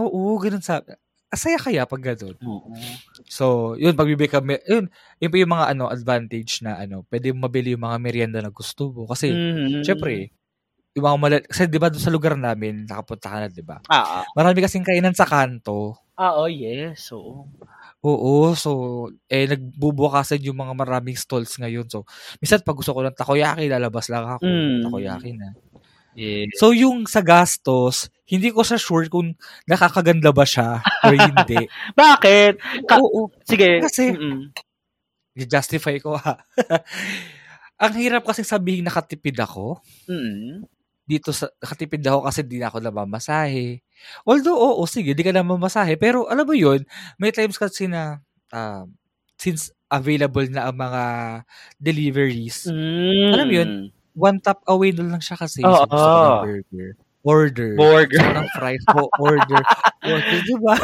[0.00, 0.80] oo, ganun sa,
[1.28, 2.32] asaya kaya pag ganun.
[2.40, 2.72] Oo.
[3.28, 4.88] So, yun, pag bibili ka, yun,
[5.20, 8.48] yun pa yung mga ano, advantage na ano, pwede mo mabili yung mga merienda na
[8.48, 9.04] gusto mo.
[9.04, 9.84] Kasi, Mhm.
[9.84, 10.32] syempre,
[10.96, 13.78] yung mga malal- kasi di ba sa lugar namin, nakapunta ka na, di ba?
[13.86, 14.24] Ah, ah.
[14.32, 16.00] Marami kasing kainan sa kanto.
[16.18, 17.12] Ah, oh, yes.
[17.14, 17.46] Oo.
[17.98, 18.70] Oo, so,
[19.26, 21.90] eh, nagbubukasan yung mga maraming stalls ngayon.
[21.90, 22.06] So,
[22.38, 24.46] minsan pag gusto ko ng takoyaki, lalabas lang ako.
[24.46, 24.86] Mm.
[24.86, 25.48] Takoyaki na.
[26.14, 26.54] Yes.
[26.62, 29.34] So, yung sa gastos, hindi ko siya sure kung
[29.66, 31.66] nakakaganda ba siya or hindi.
[31.98, 32.86] Bakit?
[32.86, 33.82] Ka- Oo, Sige.
[33.82, 34.50] Kasi- Mm-mm.
[35.38, 36.38] i-justify ko ha.
[37.82, 39.78] Ang hirap kasi sabihin nakatipid ako.
[40.10, 40.66] Mm-mm.
[41.08, 43.80] Dito sa nakatipid ako kasi di na ako namamasahe.
[44.28, 45.96] Although, oo, sige, di ka namamasahe.
[45.96, 46.84] Pero alam mo yun,
[47.16, 48.20] may times kasi na
[48.52, 48.84] ah,
[49.40, 51.02] since available na ang mga
[51.80, 53.30] deliveries, Mm.
[53.32, 53.70] Alam mo yun?
[54.18, 55.62] one tap away na lang siya kasi.
[55.64, 55.72] Oo.
[55.72, 56.90] So, gusto ko ng burger.
[57.28, 57.70] Order.
[57.76, 58.20] Burger.
[58.20, 59.00] Ko ng fries ko.
[59.20, 59.62] Order.
[60.06, 60.38] Order.
[60.42, 60.74] Di ba?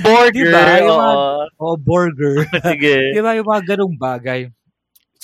[0.00, 0.48] Burger.
[0.50, 0.62] Diba?
[0.80, 1.18] Yung mga-.
[1.60, 2.34] Oo, burger.
[2.72, 2.96] Sige.
[3.14, 4.40] Di ba yung mga ganong bagay?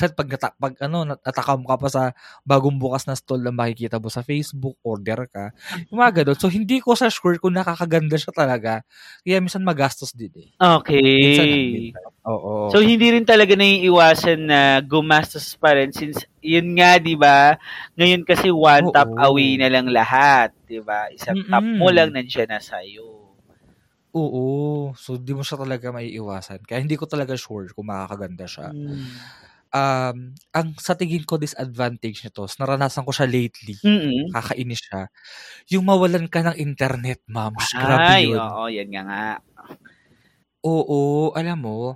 [0.00, 2.02] Sa pag, nata- pag ano, natakam ka pa sa
[2.48, 5.52] bagong bukas na stall na makikita mo sa Facebook, order ka.
[5.92, 6.32] Yung mga.
[6.40, 8.80] So, hindi ko sa sure kung nakakaganda siya talaga.
[9.20, 10.48] Kaya minsan magastos din eh.
[10.56, 11.92] Minsan, Okay.
[11.92, 12.02] minsan.
[12.24, 12.72] Oo.
[12.72, 17.60] So, hindi rin talaga naiiwasan na gumastos pa rin since, yun nga, di ba?
[18.00, 18.94] Ngayon kasi one Oo.
[18.96, 21.12] tap away na lang lahat, di ba?
[21.12, 21.96] Isang tap mo Mm-mm.
[21.96, 23.20] lang nandiyan na sa'yo.
[24.10, 24.46] Oo.
[24.98, 26.66] So, di mo siya talaga maiiwasan.
[26.66, 28.74] Kaya hindi ko talaga sure kung makakaganda siya.
[29.70, 33.78] Um, ang sa tingin ko disadvantage nito, naranasan ko siya lately.
[33.86, 34.34] Mm-mm.
[34.34, 35.06] Kakainis siya.
[35.74, 37.54] Yung mawalan ka ng internet, ma'am.
[37.78, 38.38] Grabe yun.
[38.38, 39.24] oo, yan nga nga.
[40.60, 41.94] Oo, alam mo,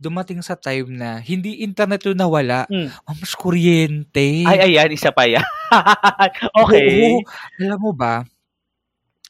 [0.00, 2.88] dumating sa time na hindi internet yung nawala, Mm.
[3.04, 4.44] mams kuryente.
[4.48, 5.44] Ay, ayan, isa pa yan.
[6.64, 7.16] okay.
[7.16, 7.24] Oo,
[7.60, 8.24] alam mo ba,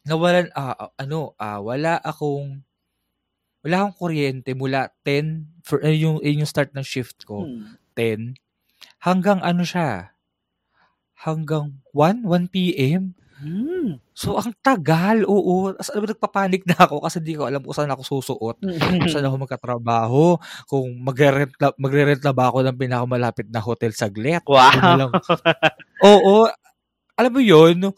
[0.06, 2.62] nawalan, ah, ano, ah, wala akong,
[3.64, 7.76] wala akong kuryente mula 10, for, eh, yung, yun yung start ng shift ko, Hmm.
[7.96, 8.36] 10,
[9.04, 10.14] hanggang ano siya,
[11.20, 13.14] hanggang 1, 1 p.m.
[13.40, 13.96] Hmm.
[14.12, 15.72] So, ang tagal, oo.
[15.72, 18.60] As, alam mo, nagpapanik na ako kasi di ko alam kung saan ako susuot.
[19.00, 20.36] kung saan ako magkatrabaho,
[20.68, 24.44] kung magre-rent na, magre-rent na ba ako ng pinakamalapit na hotel saglit.
[24.44, 24.96] Ano wow.
[25.00, 25.10] lang.
[26.04, 26.48] Oo,
[27.16, 27.92] alam mo yun, no?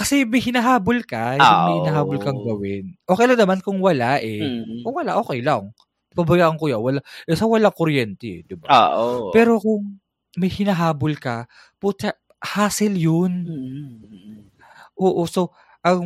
[0.00, 1.78] Kasi may hinahabol ka, yung may Oo.
[1.84, 2.96] hinahabol kang gawin.
[3.04, 4.40] Okay lang naman kung wala eh.
[4.40, 4.80] Mm.
[4.80, 5.76] Kung wala, okay lang.
[6.16, 6.80] Pabayaan ko yan.
[6.80, 8.72] Wala, eh, sa wala kuryente, eh, di ba?
[8.96, 9.28] Oo.
[9.36, 10.00] Pero kung
[10.40, 11.44] may hinahabol ka,
[11.76, 13.44] puta, hassle yun.
[13.44, 14.48] Mm.
[14.96, 15.52] Oo, so,
[15.84, 16.00] ang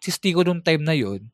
[0.00, 1.24] sisti ko nung time na yun,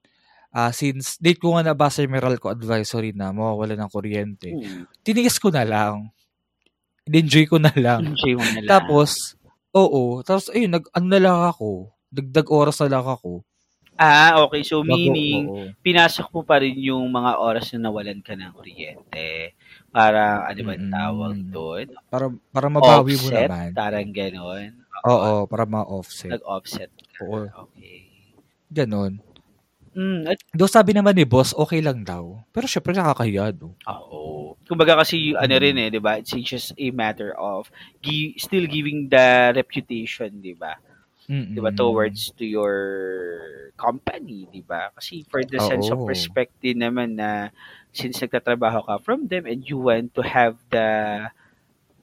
[0.55, 4.87] ah since date ko nga nabasa yung Meralco advisory na mawawala ng kuryente, Mm.
[5.03, 6.15] tiniis ko na lang.
[7.11, 8.15] In-enjoy ko na lang.
[8.15, 8.71] Enjoy mo na lang.
[8.71, 9.35] Tapos,
[9.75, 13.43] oo, tapos ayun, nag, ano na lang ako, dagdag oras na lang ako.
[13.95, 14.67] Ah, okay.
[14.67, 15.71] So, meaning, oo.
[15.79, 19.55] pinasok mo pa rin yung mga oras na nawalan ka ng kuryente.
[19.95, 20.91] Para, ano ba Mm-mm.
[20.91, 21.87] tawag doon?
[22.11, 23.47] para, para mabawi mo Offset?
[23.47, 23.71] naman.
[23.71, 24.71] Parang ganon.
[25.07, 26.35] Oo, para ma-offset.
[26.35, 27.23] Nag-offset ka.
[27.23, 27.47] Oo.
[27.71, 28.11] Okay.
[28.73, 29.23] Ganon.
[29.95, 32.43] Mm, at, Do sabi naman ni boss, okay lang daw.
[32.51, 33.79] Pero syempre nakakahiya, no?
[33.87, 34.59] oo.
[34.67, 35.63] Kumbaga kasi, ano Mm.
[35.63, 36.19] rin eh, di ba?
[36.19, 37.71] It's just a matter of
[38.03, 40.75] gi- still giving the reputation, di ba?
[41.31, 41.55] Mm-mm.
[41.55, 41.71] Di ba?
[41.71, 42.77] Towards to your
[43.77, 44.91] company, di ba?
[44.93, 46.09] Kasi for the sense of Oo.
[46.09, 47.49] perspective naman na
[47.95, 51.21] since nagtatrabaho ka from them and you want to have the,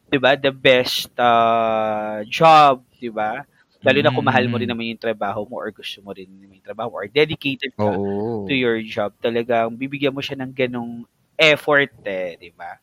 [0.08, 3.44] di ba, the best uh, job, di ba?
[3.86, 4.72] Lalo na kung mahal mo rin Mm.
[4.72, 8.50] naman yung trabaho mo or gusto mo rin naman yung trabaho or dedicated ka Oo.
[8.50, 11.06] to your job, talagang bibigyan mo siya ng ganong
[11.39, 12.78] effort eh, di ba?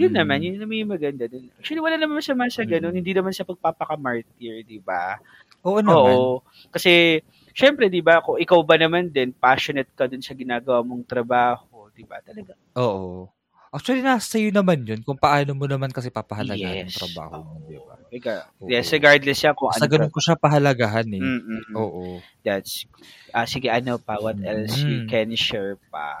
[0.00, 0.16] Yun Mm-mm.
[0.16, 1.50] naman, yun naman yung maganda dun.
[1.60, 5.18] Actually, wala naman masama sa ganun, hindi naman sa pagpapakamartir, di ba?
[5.66, 6.28] Oo naman.
[6.28, 6.42] Oo.
[6.72, 7.20] Kasi,
[7.56, 11.88] syempre, di ba, kung ikaw ba naman din, passionate ka dun sa ginagawa mong trabaho,
[11.94, 12.20] di ba?
[12.24, 12.56] Talaga.
[12.76, 13.32] Oo.
[13.70, 16.98] Actually, nasa sa'yo naman yun kung paano mo naman kasi papahalagaan yung Yes.
[16.98, 17.94] trabaho mo, di ba?
[18.66, 19.94] Yes, regardless siya kung Sa ano.
[19.94, 21.22] ganun ko siya pahalagahan eh.
[21.22, 21.78] Mm-mm.
[21.78, 22.18] Oo.
[22.42, 22.82] That's,
[23.30, 24.18] ah, sige, ano pa?
[24.18, 25.06] What else you Mm.
[25.06, 26.18] can share pa?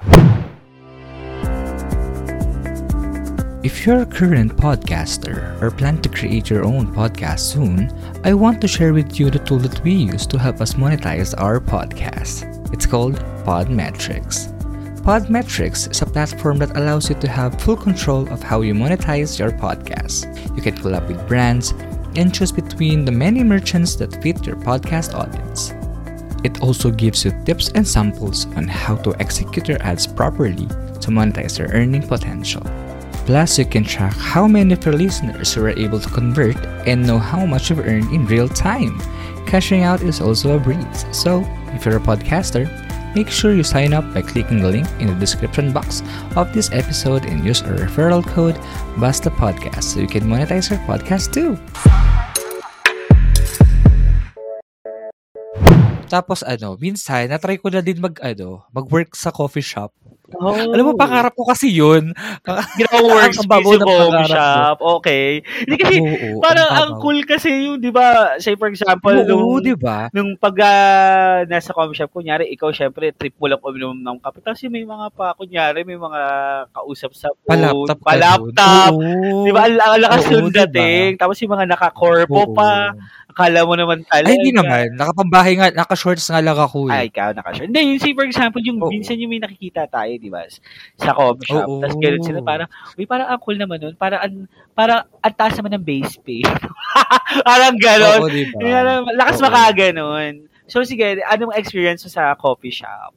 [3.66, 7.90] If you're a current podcaster or plan to create your own podcast soon,
[8.22, 11.34] I want to share with you the tool that we use to help us monetize
[11.34, 12.46] our podcast.
[12.70, 14.54] It's called Podmetrics.
[15.02, 19.38] Podmetrics is a platform that allows you to have full control of how you monetize
[19.38, 20.28] your podcast.
[20.54, 21.70] You can collab with brands
[22.16, 25.72] and choose between the many merchants that fit your podcast audience.
[26.44, 31.10] It also gives you tips and samples on how to execute your ads properly to
[31.10, 32.62] monetize your earning potential.
[33.24, 37.06] Plus, you can track how many of your listeners you were able to convert and
[37.06, 39.00] know how much you've earned in real time.
[39.46, 41.06] Cashing out is also a breeze.
[41.10, 42.68] So, if you're a podcaster,
[43.14, 46.02] make sure you sign up by clicking the link in the description box
[46.36, 48.58] of this episode and use our referral code
[48.96, 51.58] Basta Podcast so you can monetize your podcast too.
[56.10, 59.94] Tapos ano, minsan, natry ko na din mag, ano, mag-work sa coffee shop.
[60.38, 60.54] Oh.
[60.54, 62.14] Alam mo, pangarap ko kasi yun.
[62.78, 64.30] Ginawang workspace yung ng coffee pangarap ko.
[64.30, 64.76] shop.
[65.00, 65.28] Okay.
[65.66, 69.58] Hindi kasi, Oo, parang ang cool kasi yung, di ba, say for example, Oo, nung,
[69.58, 70.06] di ba?
[70.14, 74.38] nung pag ah, nasa coffee shop, kunyari, ikaw syempre, trip mo lang uminom ng kape.
[74.40, 76.22] Tapos yung may mga pa, kunyari, may mga
[76.70, 78.92] kausap sa phone, Palaptop palaptop.
[78.94, 79.44] Oo.
[79.44, 80.66] Di ba, ang lakas Oo, yung di ba?
[80.68, 81.10] dating.
[81.18, 82.54] Tapos yung mga nakakorpo Oo.
[82.54, 82.94] pa.
[83.30, 84.26] Akala mo naman talaga.
[84.26, 84.98] Ay, hindi naman.
[84.98, 87.14] Nakapambahay nga, naka-shorts nga lang ako Ay, eh.
[87.14, 87.70] ikaw nakasure.
[87.70, 88.90] Hindi, yung say for example, yung Oo.
[88.90, 90.42] minsan yung may nakikita tayo, di ba?
[90.98, 91.62] Sa coffee shop.
[91.70, 91.78] Oo.
[91.78, 93.94] Tapos ganun sila, parang, uy, parang ang cool naman nun.
[93.94, 94.34] Parang, ang,
[94.74, 96.42] parang, ang taas naman ng base pay.
[97.48, 98.18] parang ganon.
[98.26, 98.58] Oo, di ba?
[98.58, 99.46] Parang, lakas Oo.
[99.46, 100.32] makaganon.
[100.66, 103.14] So, sige, anong experience mo sa coffee shop?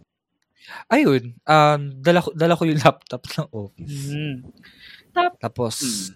[0.90, 4.14] Ayun, um, dala, ko- dala ko yung laptop ng office.
[4.14, 4.36] Mm.
[5.38, 6.10] Tapos, Mm.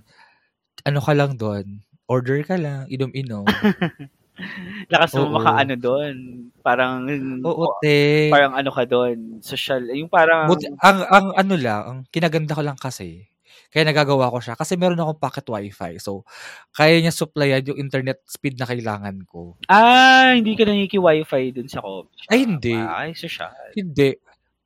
[0.88, 1.66] ano ka lang doon,
[2.08, 3.46] order ka lang, inom-inom.
[4.93, 6.13] Lakas mo makaano doon.
[6.62, 7.04] Parang,
[7.41, 8.30] Oo, te.
[8.30, 12.62] parang ano ka doon, social, yung parang, Buti, ang, ang ano lang, ang kinaganda ko
[12.62, 13.26] lang kasi,
[13.74, 15.98] kaya nagagawa ko siya, kasi meron akong pocket wifi.
[16.00, 16.24] So,
[16.72, 19.58] kaya niya supplyan yung internet speed na kailangan ko.
[19.67, 22.08] ah, hindi ka naniki-wifi dun sa shop.
[22.30, 22.78] Ay, hindi.
[22.78, 23.52] Ay, social.
[23.76, 24.15] Hindi.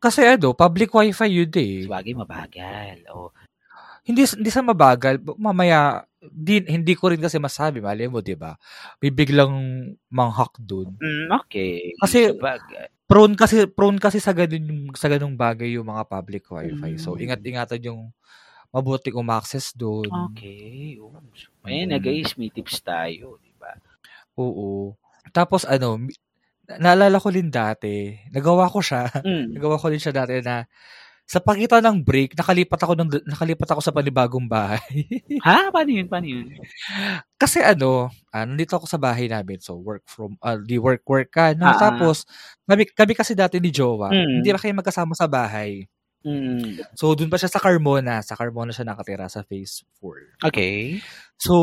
[0.01, 1.85] Kasi ano, public wifi yun eh.
[1.85, 2.97] Bagay mabagal.
[3.13, 3.29] Oh.
[4.11, 5.23] Hindi, hindi sa mabagal.
[5.39, 7.79] Mamaya, di, hindi ko rin kasi masabi.
[7.79, 8.53] Mali mo, di ba?
[8.99, 9.51] May biglang
[10.11, 10.99] manghak dun.
[10.99, 11.95] Mm, okay.
[11.97, 12.35] Kasi-.
[13.07, 16.95] Prone kasi, prone kasi sa ganun, yung- sa ganung bagay yung mga public wifi.
[16.95, 17.27] So, Mm.
[17.27, 18.01] ingat-ingatan yung
[18.71, 20.07] mabuting umaccess doon.
[20.31, 20.95] Okay.
[20.95, 21.11] Oh.
[21.67, 23.75] Ayan na guys, may tips tayo, di ba?
[24.39, 24.95] Oo.
[25.35, 25.99] Tapos ano,
[26.79, 29.45] naalala ko din dati, nagawa ko siya, Mm.
[29.59, 30.63] nagawa ko din siya dati na
[31.31, 35.07] sa pagitan ng break, nakalipat ako ng nakalipat ako sa panibagong bahay.
[35.39, 35.71] ha?
[35.75, 36.11] Paano yun?
[36.11, 36.59] Paano yun?
[37.39, 39.63] Kasi ano, ah, nandito ako sa bahay namin.
[39.63, 41.71] So work from uh, di work work ka, no?
[41.71, 41.79] Ah, ah.
[41.87, 42.27] Tapos
[42.67, 44.43] kami, kami kasi dati ni Jowa, Mm.
[44.43, 45.87] hindi pa kayo magkasama sa bahay.
[46.27, 46.83] Mm.
[46.99, 50.51] So doon pa siya sa Carmona, sa Carmona siya nakatira sa phase 4.
[50.51, 50.99] Okay.
[51.39, 51.55] So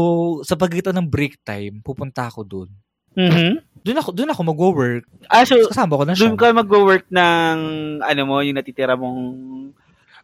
[0.48, 2.72] sa pagitan ng break time, pupunta ako doon.
[3.16, 3.64] Mhm.
[3.78, 5.04] Doon ako doon ako magwo-work.
[5.30, 6.28] Ah, so, Kasama ko na siya.
[6.28, 7.58] doon ka mag-work ng,
[8.02, 9.20] ano mo, yung natitira mong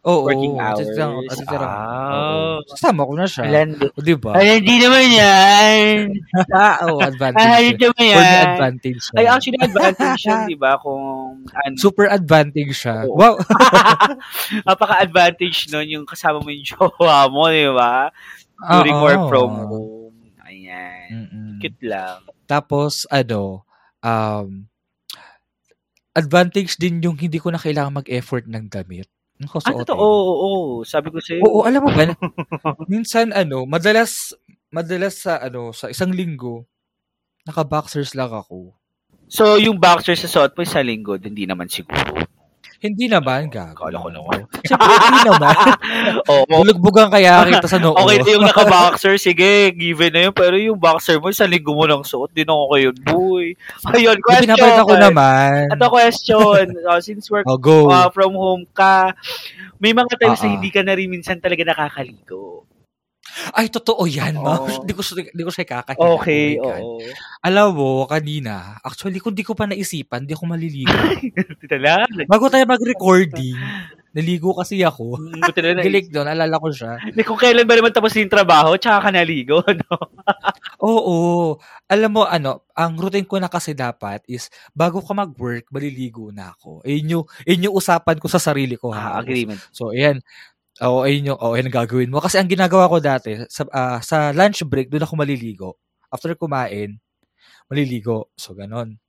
[0.05, 0.85] Oo, working hours.
[0.85, 2.13] Natitira, natitira, Ah.
[2.13, 2.61] oo.
[2.69, 3.43] Kasama ko na siya.
[3.49, 3.89] Lando.
[3.89, 4.37] O, di ba?
[4.37, 5.97] Ay, hindi naman yan.
[6.53, 7.41] Ah, oo, advantage.
[7.41, 8.45] Ay, hindi naman yan.
[8.53, 9.15] advantage siya.
[9.17, 10.71] Ay, actually, advantage yun, di ba?
[10.77, 11.01] Kung,
[11.49, 13.09] ano, Super advantage siya.
[13.09, 13.17] Oo.
[13.17, 13.33] Wow.
[14.67, 18.13] Napaka-advantage nun yung kasama mo yung jowa mo, di ba?
[18.61, 19.05] During Oo.
[19.09, 20.13] work from home.
[20.45, 21.09] Ayan.
[21.09, 21.44] Mm-mm.
[21.61, 22.21] Cute lang.
[22.45, 23.65] Tapos, ano,
[24.01, 24.67] um,
[26.15, 29.09] advantage din yung hindi ko na kailangan mag-effort ng damit.
[29.43, 29.99] Ang Ah, totoo.
[29.99, 30.63] Oo, oo.
[30.87, 31.43] Sabi ko sa'yo.
[31.43, 32.07] Oo, alam mo ba,
[32.91, 34.31] minsan, ano, madalas,
[34.71, 36.63] madalas sa, ano, sa isang linggo,
[37.43, 38.73] naka-boxers lang ako.
[39.27, 42.24] So, yung boxer sa suot mo sa linggo, hindi naman siguro.
[42.85, 43.81] Hindi naman, gago.
[43.81, 44.45] Kala ko naman.
[44.61, 45.55] Siyempre, hindi naman.
[46.25, 46.45] Oo.
[46.45, 47.97] Bulugbugan kaya kita sa noo.
[47.97, 50.33] Okay yung naka-boxer, sige, given na yun.
[50.33, 53.57] Pero yung boxer mo, sa linggo mo lang suot, din ako kayo, boy.
[53.95, 54.53] Ayun, question.
[54.53, 55.73] Pinapalit ako naman.
[55.73, 56.65] Ito question.
[56.85, 57.89] Uh, since work Oh, go.
[57.89, 59.11] uh, from home ka,
[59.77, 60.53] may mga times na Ah, ah.
[60.53, 62.63] hindi ka na rin minsan talaga nakakaligo.
[63.51, 64.63] Ay, totoo yan, ma.
[64.63, 66.07] Hindi ko hindi ko siya kakahiya.
[66.19, 66.99] Okay, Oh oo.
[67.43, 70.91] Alam mo, kanina, actually, kung di ko pa naisipan, di ako maliligo.
[72.31, 73.59] Bago tayo mag-recording,
[74.15, 75.19] naligo kasi ako.
[75.19, 75.41] Mm.
[75.85, 76.95] Galing doon, alala ko siya.
[77.03, 79.95] Hindi, Kung kailan ba naman tapos yung trabaho, tsaka ka naligo, no?
[80.79, 81.17] Oo.
[81.91, 86.55] Alam mo, ano, ang routine ko na kasi dapat is, bago ka mag-work, maliligo na
[86.55, 86.81] ako.
[86.87, 88.95] Ayun yung, yung usapan ko sa sarili ko.
[88.95, 89.21] Ah, ha?
[89.21, 89.59] agreement.
[89.75, 90.23] So, ayan.
[90.83, 92.19] Oo, ayun yung, oh, ayun gagawin mo.
[92.19, 95.69] Kasi ang ginagawa ko dati, sa, ah, sa lunch break, doon ako maliligo.
[96.11, 96.99] After kumain,
[97.71, 98.31] maliligo.
[98.39, 98.99] So, ganon.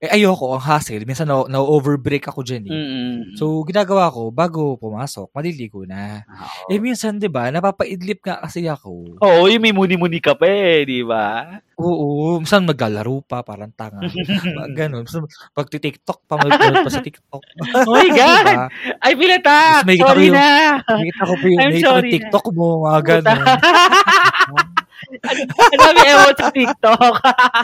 [0.00, 1.04] Eh, ayoko, ang hassle.
[1.04, 2.72] Minsan na, na-overbreak ako dyan eh.
[2.72, 3.12] Mm-mm.
[3.36, 6.24] So, ginagawa ko, bago pumasok, maliligo na.
[6.24, 6.72] Oo.
[6.72, 9.20] Eh, minsan, di ba, napapaidlip nga kasi ako.
[9.20, 11.52] Oo, yung may muni-muni ka pa eh, di ba?
[11.76, 14.00] Oo, minsan maglalaro pa, parang tanga.
[14.80, 15.04] Ganon.
[15.04, 17.44] Minsan, pagti-tiktok pa, mag pa sa tiktok.
[17.84, 18.44] Oh my God!
[18.48, 18.66] diba?
[19.04, 19.84] Ay, pinata!
[19.84, 20.80] Sorry yung- na!
[20.80, 23.40] Nakita ko pa yung, I'm nakita ko sorry yung tiktok mo, mga ganon.
[25.00, 27.14] Ang dami emote sa TikTok.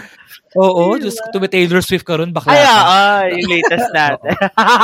[0.63, 0.97] Oo?
[0.97, 2.73] Diyos ko, tumi Taylor Swift ka ron, bakla Ay, ka.
[2.81, 4.33] ah, yung latest natin.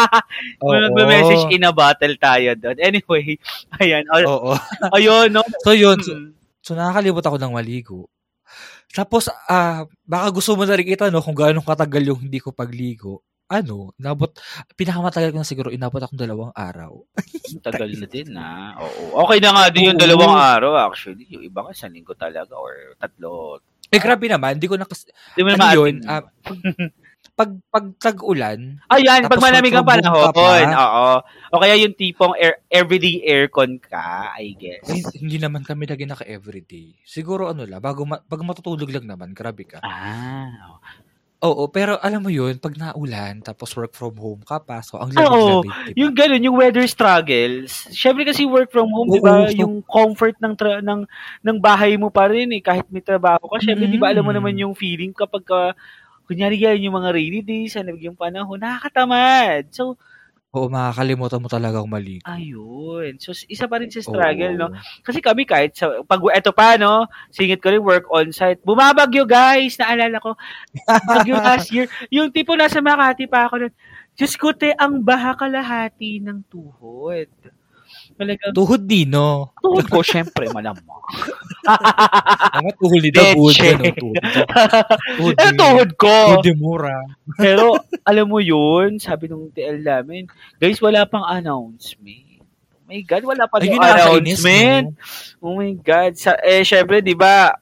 [0.65, 0.73] Oo.
[0.93, 2.77] Mag-message in a battle tayo doon.
[2.77, 3.41] Anyway,
[3.79, 4.05] ayan.
[4.13, 4.53] Oo.
[4.93, 5.41] Ayun, no?
[5.65, 6.31] So yun, so, Mm.
[6.61, 8.07] so nakakalimot ako ng maligo.
[8.93, 13.25] Tapos, ah, baka gusto mo na rin itanong kung gaano katagal yung hindi ko pagligo.
[13.53, 14.33] Ano, inabot,
[14.73, 17.05] pinakamatagal ko na siguro, inabot akong dalawang araw.
[17.61, 18.73] Tagal na din, na.
[18.81, 19.21] Oo.
[19.29, 20.05] Okay na nga din yung Oo.
[20.09, 21.29] dalawang araw, actually.
[21.29, 23.61] Yung iba ka, sa linggo talaga, or tatlo.
[23.93, 25.05] Eh, grabe naman, hindi ko nakas...
[25.37, 25.95] Di mo Ano naman yun?
[26.09, 26.25] Ah,
[27.39, 30.25] pag, pag tag-ulan, Ayan, pag Tapos malamig ang from home panahon.
[30.25, 30.81] ka pa.
[30.81, 31.07] Oo.
[31.53, 34.85] O kaya yung tipong air, everyday aircon ka, I guess.
[34.89, 36.97] eh, hindi naman kami lagi naka-everyday.
[37.05, 39.85] Siguro ano lang, bago ma- pag matutulog lang naman, grabe ka.
[39.85, 40.81] Ah.
[41.43, 45.11] Oo, pero alam mo yun, pag naulan, tapos work from home ka pa, so ang
[45.13, 45.99] Ah, lamig-lamig, diba?
[46.01, 47.85] Yung ganun, yung weather struggles.
[47.93, 49.45] Syempre kasi work from home, 'di ba?
[49.53, 51.05] so- yung comfort ng tra- ng
[51.45, 53.61] ng bahay mo pa rin eh kahit may trabaho ka.
[53.61, 54.39] Syempre, 'di ba alam mo Mm.
[54.41, 55.61] naman yung feeling kapag ka,
[56.25, 59.69] kunyari yan yung mga rainy days, ano yung panahon, nakakatamad.
[59.69, 60.01] So,
[60.53, 62.21] Oo, makakalimutan mo talagang maligo.
[62.29, 63.17] ayun.
[63.17, 64.69] So, isa pa rin sa struggle, no?
[64.69, 64.77] Oo.
[65.01, 68.61] Kasi kami kahit sa pag eto pa no, singit ko rin work on site.
[68.61, 70.37] Bumabagyo guys, naalala ko.
[71.09, 73.75] Bagyo last year, yung tipo nasa Makati pa ako nun.
[74.13, 77.33] Diyos ko te, ang baha kalahati ng tuhod.
[78.13, 79.51] Talagang Tuhod dino.
[79.59, 80.85] tuhod ko, syempre, malamang.
[82.59, 83.53] Mga tuhod ni Dagod.
[83.53, 83.69] Leche.
[83.73, 84.17] Ano, tuhod.
[85.17, 86.13] Tuhod Eh, ni- tuhod ko.
[86.35, 86.99] Tuhod ni Mura.
[87.37, 92.43] Pero, alam mo yun, sabi nung TL namin, guys, wala pang announcement.
[92.75, 94.87] Oh my God, wala pa Ayun, announcement.
[94.93, 94.99] no?
[95.41, 96.13] Oh my God.
[96.15, 97.57] Sa, eh, syempre, di ba,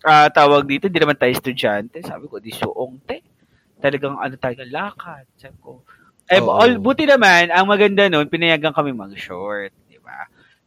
[0.00, 1.98] ah, tawag dito, di naman tayo estudyante.
[2.00, 3.18] Sabi ko, di suong te.
[3.78, 5.26] Talagang ano tayo, lakad.
[5.34, 5.82] Sabi ko,
[6.28, 9.72] eh, all, buti naman, ang maganda nun, pinayagan kami mag-short.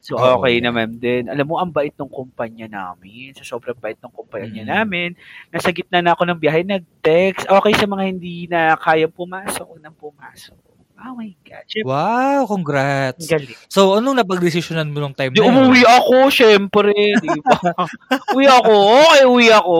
[0.02, 1.30] So, okay naman din.
[1.30, 3.38] Alam mo, ang bait ng kumpanya namin.
[3.38, 4.70] Sa sobrang bait ng kumpanya Mm.
[4.74, 5.10] namin.
[5.54, 7.45] Nasa gitna na ako ng biyahe, nag-text.
[7.45, 10.58] Okay sa mga hindi na kaya pumasok, huwag nang pumasok.
[11.02, 11.66] Oh my God.
[11.66, 13.26] Syempre, Wow, congrats.
[13.26, 13.58] galing.
[13.66, 15.54] So, anong napag-desisyonan mo nung time Di na yun?
[15.54, 17.58] umuwi ako, syempre, di ba?
[18.34, 18.74] uwi ako,
[19.06, 19.78] okay, uwi ako.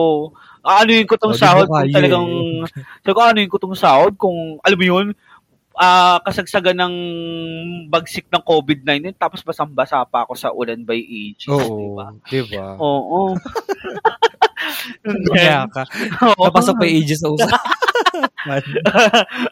[0.62, 2.26] Aanuin ko tong Oh, sahod kung talagang,
[3.02, 5.06] sabi ko, aanuin ko tong sahod kung, alam mo yun,
[5.82, 6.94] ah kasagsagan ng
[7.90, 11.50] bagsik ng COVID-19, tapos basang-basa pa ako sa ulan by age.
[11.50, 12.14] di Oo, ba?
[12.30, 12.78] di ba?
[12.78, 13.34] Oo.
[15.34, 15.82] Kaya ka.
[16.38, 17.82] Napasok pa yung ages sa usapan.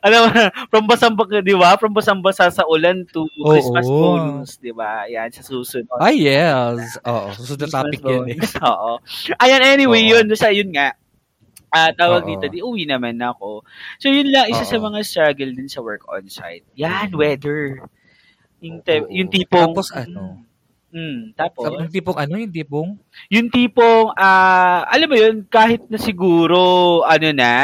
[0.07, 0.29] alam mo,
[0.71, 1.75] from basang di ba?
[1.79, 3.51] From basang-basa sa ulan to Oo.
[3.51, 5.07] Christmas bonus, di ba?
[5.11, 5.99] Yan, sa susunod.
[5.99, 6.99] Ay, yes.
[7.07, 8.39] Oo, susunod na topic Christmas yun eh.
[8.39, 8.53] bonus.
[8.63, 8.93] Oo.
[9.43, 10.11] Ayan, anyway, Oo.
[10.19, 10.95] yun, sa yun nga.
[11.71, 13.63] Ah, tawag dito, di uwi naman ako.
[14.03, 14.91] So, yun lang, isa sa Oo.
[14.91, 16.67] mga struggle din sa work on-site.
[16.75, 17.87] Yan, weather.
[18.59, 19.71] Yung, te- yung tipong...
[19.71, 20.43] Tapos ano?
[20.91, 22.89] Mm, tapos, Yung tipong ano, yung tipong?
[23.31, 26.59] yung tipong, ah, alam mo yun, kahit na siguro,
[27.07, 27.55] ano na,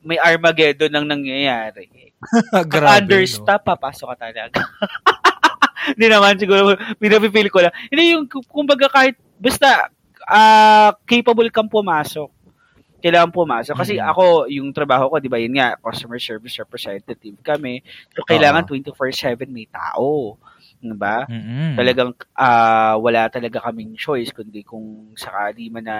[0.00, 2.16] may Armageddon nang nangyayari.
[2.72, 4.64] Grabe, Understaff, papasok ka talaga.
[5.92, 7.76] Hindi naman, siguro, pinapipili ko lang.
[7.92, 9.92] Hindi yung, kumbaga kahit, basta,
[10.24, 12.32] ah, capable kang pumasok.
[13.04, 13.76] Kailangan pumasok.
[13.76, 14.08] Kasi Mhm.
[14.08, 17.84] ako, yung trabaho ko, di ba, yun nga, customer service representative kami.
[18.16, 20.40] So, kailangan 24-7 may tao.
[20.80, 21.28] Di ba?
[21.28, 21.36] no?
[21.36, 21.76] Mm-mm.
[21.76, 25.98] Talagang, ah, wala talaga kaming choice, kundi kung sakali man na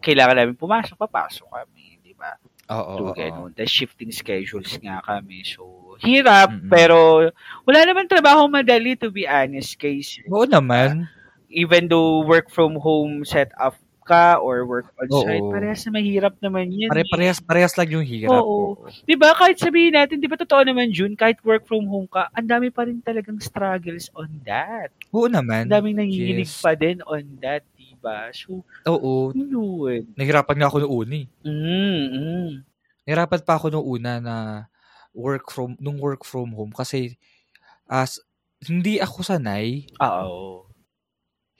[0.00, 2.00] kailangan namin pumasok, papasok kami.
[2.00, 2.32] Di ba?
[2.72, 3.12] Oo, oo, oo.
[3.12, 3.52] ganun.
[3.52, 5.44] Tapos shifting schedules nga kami.
[5.44, 6.72] So, hirap, Mm-mm.
[6.72, 7.28] pero
[7.68, 10.24] wala naman trabaho madali to be honest, case.
[10.32, 11.04] Oo naman.
[11.52, 13.76] Even though work from home setup
[14.10, 15.54] ka or work on site, Oo.
[15.54, 16.90] parehas na mahirap naman yun.
[16.90, 16.92] eh.
[16.92, 18.42] Pare-parehas, parehas lang yung hirap.
[18.42, 18.74] Oo.
[19.06, 22.26] Di ba, kahit sabihin natin, di ba totoo naman June, kahit work from home ka,
[22.34, 24.90] ang dami pa rin talagang struggles on that.
[25.14, 25.70] Oo naman.
[25.70, 26.58] Ang daming nanginginig Yes.
[26.58, 28.34] pa din on that, di ba?
[28.34, 29.30] So, Oo.
[29.30, 30.10] yun.
[30.18, 31.26] Nahirapan nga ako noong una eh.
[31.46, 32.50] Mm, mm.
[33.06, 34.36] Nahirapan pa ako noong una na
[35.14, 37.14] work from, nung work from home kasi
[37.90, 38.22] as
[38.62, 40.69] hindi ako sanay Oo.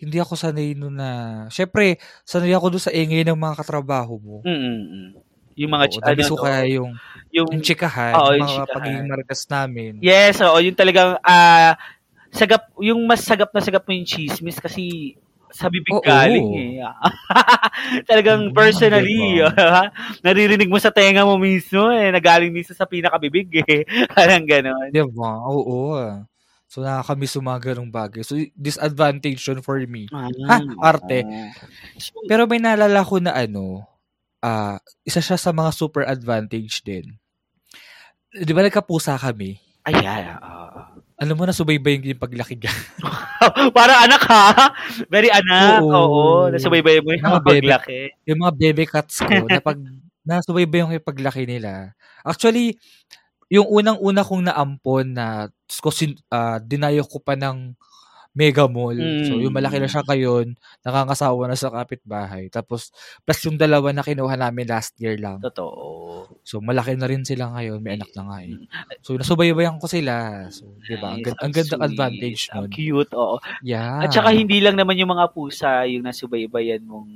[0.00, 1.10] Hindi ako sanay nun na,
[1.52, 4.36] syempre, sanay ako doon sa ingay ng mga katrabaho mo.
[4.42, 5.08] Mm, mm, mm.
[5.60, 6.90] Yung mga, Oo, ch- ano, kaya yung,
[7.36, 8.74] yung, yung chikahan, Oo, yung yung mga chikahan.
[8.80, 9.92] pagiging marites namin.
[10.00, 11.76] Yes, oo, yung talagang ah
[12.30, 15.18] sagap yung mas sagap na sagap mo yung chismis kasi
[15.50, 16.06] sa bibig Oo.
[16.06, 16.78] galing eh.
[18.08, 19.90] talagang Mm, personally, diba?
[20.24, 23.82] naririnig mo sa tenga mo mismo eh, nagaling mismo sa pinakabibig eh.
[24.14, 24.94] Parang gano'n.
[24.94, 25.30] Di ba?
[25.50, 25.98] Oo.
[26.70, 28.22] So, nakakamiss yung mga ganong bagay.
[28.22, 30.06] So, disadvantage yun for me.
[30.14, 30.62] Ha?
[30.78, 31.26] Arte.
[31.98, 33.90] So, Pero may naalala ko na ano,
[34.40, 37.18] ah isa siya sa mga super advantage din.
[38.30, 39.58] Di ba nagkapusa kami?
[39.82, 40.38] ayan.
[40.38, 40.80] oo.
[41.20, 42.72] alam mo, nasubaybayan ko yung paglaki niya.
[43.76, 44.72] Parang anak ha?
[45.10, 45.82] Very anak.
[45.84, 45.92] Oo.
[45.92, 46.24] Oo.
[46.48, 48.00] Nasubaybayan mo yung Mga paglaki.
[48.24, 49.76] yung mga bebe cats ko, na pag
[50.28, 51.92] nasubaybayan ko yung paglaki nila.
[52.24, 52.78] Actually,
[53.50, 55.50] yung unang-una kong naampon na
[55.82, 57.74] ko sin, ah, dinayo ko pa ng
[58.30, 58.94] mega mall.
[59.26, 60.54] So, yung malaki na siya ngayon,
[60.86, 62.46] nakangasawa na sa kapitbahay.
[62.46, 62.94] Tapos,
[63.26, 65.42] plus yung dalawa na kinuha namin last year lang.
[65.42, 66.30] Totoo.
[66.46, 67.82] So, malaki na rin sila ngayon.
[67.82, 68.54] May anak na nga eh.
[68.54, 68.70] Mm.
[69.02, 70.46] So, nasubaybayan ko sila.
[70.54, 71.18] So, di ba?
[71.18, 71.34] Ang, Nice.
[71.34, 71.86] gan- ang sweet.
[71.90, 72.70] advantage Ang nun.
[72.70, 73.36] cute, oo.
[73.66, 73.98] Yeah.
[73.98, 77.10] At saka hindi lang naman yung mga pusa yung nasubaybayan mong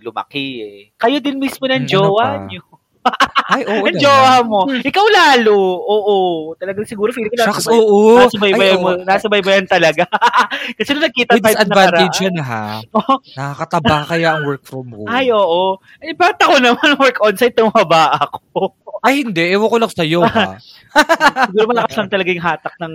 [0.00, 0.78] lumaki eh.
[0.96, 2.46] Kayo din mismo ng Mm, ano jowa pa?
[2.46, 2.62] nyo.
[3.50, 4.60] Ay, oo Ang jowa mo.
[4.70, 5.56] Ikaw lalo.
[5.82, 6.16] Oo.
[6.54, 8.22] Talagang siguro feeling ko Shucks, oo.
[8.22, 8.84] nasubaybayan Ay, oo.
[8.84, 8.90] mo.
[9.02, 10.04] Nasubaybayan talaga.
[10.78, 12.26] Kasi nung nakita With tayo disadvantage nakaraan.
[12.30, 12.64] yan ha.
[13.38, 15.08] Nakakataba kaya ang work from home.
[15.10, 15.80] Ay, oo.
[15.98, 18.76] Eh, ba't ako naman work on-site, tumaba ako.
[19.00, 19.44] Ay, hindi.
[19.48, 20.60] Ewan ko lang sa'yo ha.
[21.48, 22.94] Siguro malakas lang talaga yung hatak ng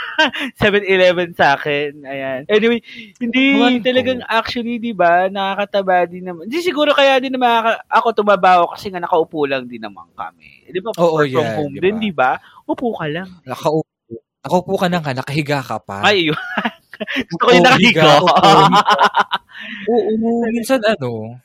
[0.60, 2.00] 7-Eleven sa akin.
[2.06, 2.40] Ayan.
[2.48, 2.80] Anyway,
[3.20, 3.84] hindi ko.
[3.84, 6.48] talagang actually, di ba, nakakataba din naman.
[6.48, 10.08] Hindi siguro kaya din naman ako, ako tumaba ako kasi nga nakaupo lang din naman
[10.16, 10.70] kami.
[10.70, 12.00] Di ba, Oo, work from yan, home di din, ba?
[12.00, 12.30] di ba?
[12.64, 13.28] Upo ka lang.
[13.44, 13.84] Nakaupo.
[14.44, 16.00] Nakaupo ka na nga, nakahiga ka pa.
[16.06, 16.38] Ay, yun.
[17.28, 18.22] Gusto ko yung nakahiga.
[19.90, 21.36] Oo, minsan ano,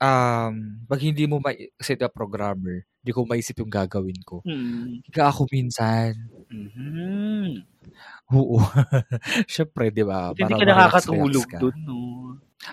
[0.00, 0.52] um,
[0.84, 4.44] pag hindi mo ma-set up programmer, hindi ko maisip yung gagawin ko.
[4.44, 5.00] Hmm.
[5.08, 6.12] Higa ako minsan.
[6.52, 7.64] Mhm.
[8.36, 8.60] Oo.
[9.50, 10.36] Syempre, di ba?
[10.36, 11.58] Hindi ka nakakatulog ka.
[11.58, 11.98] dun, no?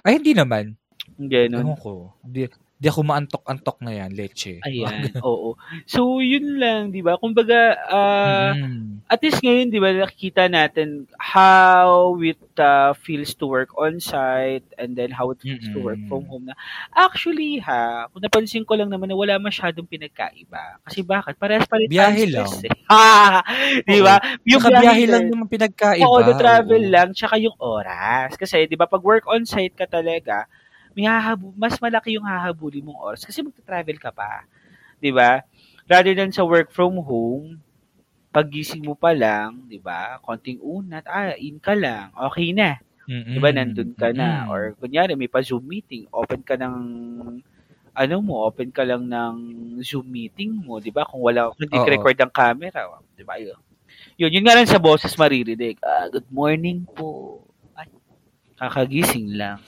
[0.03, 0.75] Ay, hindi naman.
[1.15, 1.63] Ganun.
[1.63, 1.93] Ewan ko.
[2.21, 4.61] Hindi, hindi ako maantok-antok na yan, leche.
[4.61, 5.57] Ayan, oo.
[5.89, 7.17] So, yun lang, di ba?
[7.17, 9.01] Kumbaga, ah, Mm.
[9.09, 14.93] at least ngayon, di ba, nakikita natin how it uh, feels to work on-site and
[14.93, 16.53] then how it feels to work from home na.
[16.93, 20.78] Actually, ha, kung napansin ko lang naman na wala masyadong pinagkaiba.
[20.86, 21.34] Kasi bakit?
[21.41, 22.45] Parehas pa rin Biyahe lang.
[22.61, 22.69] Eh.
[22.93, 23.41] Ha!
[23.89, 24.21] di ba?
[24.45, 26.05] Yung Saka biyahe lang naman pinagkaiba.
[26.05, 26.93] Oo, the travel oo.
[26.93, 28.38] lang, tsaka yung oras.
[28.38, 30.45] Kasi, di ba, pag work on-site ka talaga,
[30.97, 34.49] may hahabu- mas malaki yung hahabulin mong oras kasi magta-travel ka pa.
[34.97, 35.45] Di ba?
[35.85, 37.61] Rather than sa work from home,
[38.33, 42.81] paggising mo pa lang, di ba, konting unat, ah, in ka lang, okay na.
[43.07, 43.37] Mm-mm.
[43.37, 44.49] Di ba, nandun ka na.
[44.49, 46.75] Or, kunyari, may pa-Zoom meeting, open ka ng,
[47.97, 49.35] ano mo, open ka lang ng
[49.85, 51.07] Zoom meeting mo, di ba?
[51.07, 52.83] Kung wala, kung hindi record ang camera,
[53.15, 53.39] di ba?
[53.39, 53.57] Yun.
[54.19, 55.79] Yun, yun nga lang sa boses maririnig.
[55.81, 57.46] Ah, good morning po.
[58.57, 59.61] Kakagising lang.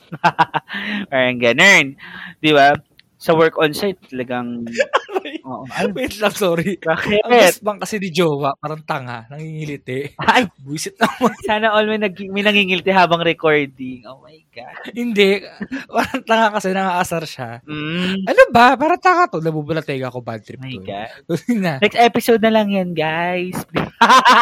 [1.13, 1.93] Parang ganun.
[2.41, 2.73] Di ba?
[3.21, 4.65] Sa work on-site, talagang...
[5.43, 5.63] Oo.
[5.67, 6.77] Ay, Wait lang, sorry.
[6.79, 7.21] bakit?
[7.21, 10.13] Ang best bang kasi ni Jowa, parang tanga, nangingiliti.
[10.15, 11.33] Ay, Buisit naman.
[11.49, 14.03] sana all may, nag, may nangingilti habang recording.
[14.03, 14.75] Oh my God.
[14.91, 15.41] Hindi.
[15.87, 17.49] Parang tanga kasi nangaasar siya.
[17.63, 18.73] Mm, Ano ba?
[18.73, 19.39] Parang tanga to.
[19.39, 20.83] Nabubulatay ako bad trip my to.
[20.83, 21.09] God.
[21.63, 21.77] na.
[21.79, 23.55] Next episode na lang yan, guys.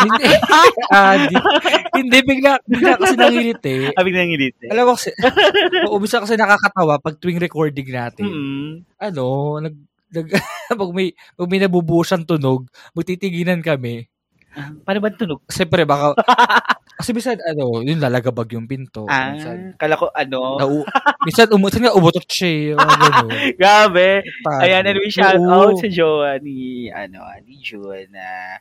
[0.03, 0.25] hindi.
[0.87, 1.35] Ah, di,
[1.93, 3.91] hindi, bigla, bigla kasi nangiliti.
[3.91, 4.65] Habig nangingilti.
[4.71, 5.11] Alam mo kasi,
[5.83, 8.23] oo, bisa kasi nakakatawa pag tuwing recording natin.
[8.25, 8.71] Mm.
[8.97, 9.25] Ano,
[9.59, 9.75] nag,
[10.11, 10.27] nag,
[10.81, 14.07] pag may, pag may nabubuo siyang tunog, magtitiginan kami.
[14.57, 15.45] Ah, paano ba tunog?
[15.45, 16.17] Siyempre, baka,
[16.97, 19.05] kasi minsan, ano, yun lalagabag yung pinto.
[19.05, 20.57] Ah, Minsan, kala ko ano.
[20.57, 20.81] nau,
[21.29, 23.29] minsan, umutan nga, umutot siya ganun.
[23.61, 24.25] Grabe.
[24.41, 24.61] Tago.
[24.65, 25.45] Ayan, and we shout Oo.
[25.45, 28.57] out sa jowa ni, ano, ni June na,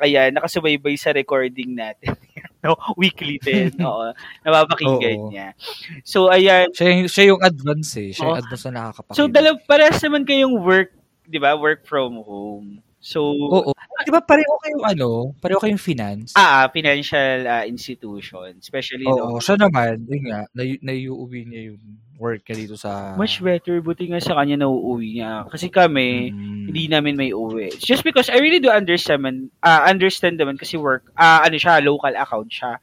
[0.00, 2.16] ayan, nakasubaybay sa recording natin.
[2.68, 3.76] no, weekly din.
[3.84, 5.28] Oo, napapakinggan Oo.
[5.28, 5.52] niya.
[6.00, 6.72] So, ayan.
[6.72, 8.10] Siya, yung- siya yung advance eh.
[8.16, 8.42] Siya yung Oo.
[8.42, 9.18] advance na nakakapakita.
[9.20, 10.90] So, dalaw, parehas naman kayong work,
[11.28, 11.52] di ba?
[11.54, 12.80] Work from home.
[13.04, 13.76] So, Oo.
[14.04, 15.08] Di ba pareho kayong ano?
[15.36, 16.32] Pareho kayong finance?
[16.32, 18.56] ah, ah, financial ah, institution.
[18.56, 19.36] Especially, Oo.
[19.36, 21.82] no, Siya naman, yun nga, na, naiuwi niya yung
[22.24, 23.12] work niya dito sa...
[23.20, 23.84] much better.
[23.84, 25.44] Buti nga sa kanya nauuwi niya.
[25.52, 26.72] Kasi kami, Mm.
[26.72, 27.68] hindi namin may uwi.
[27.76, 31.60] It's just because I really do understand man, ah, understand naman kasi work, ah, ano
[31.60, 32.80] siya, local account siya.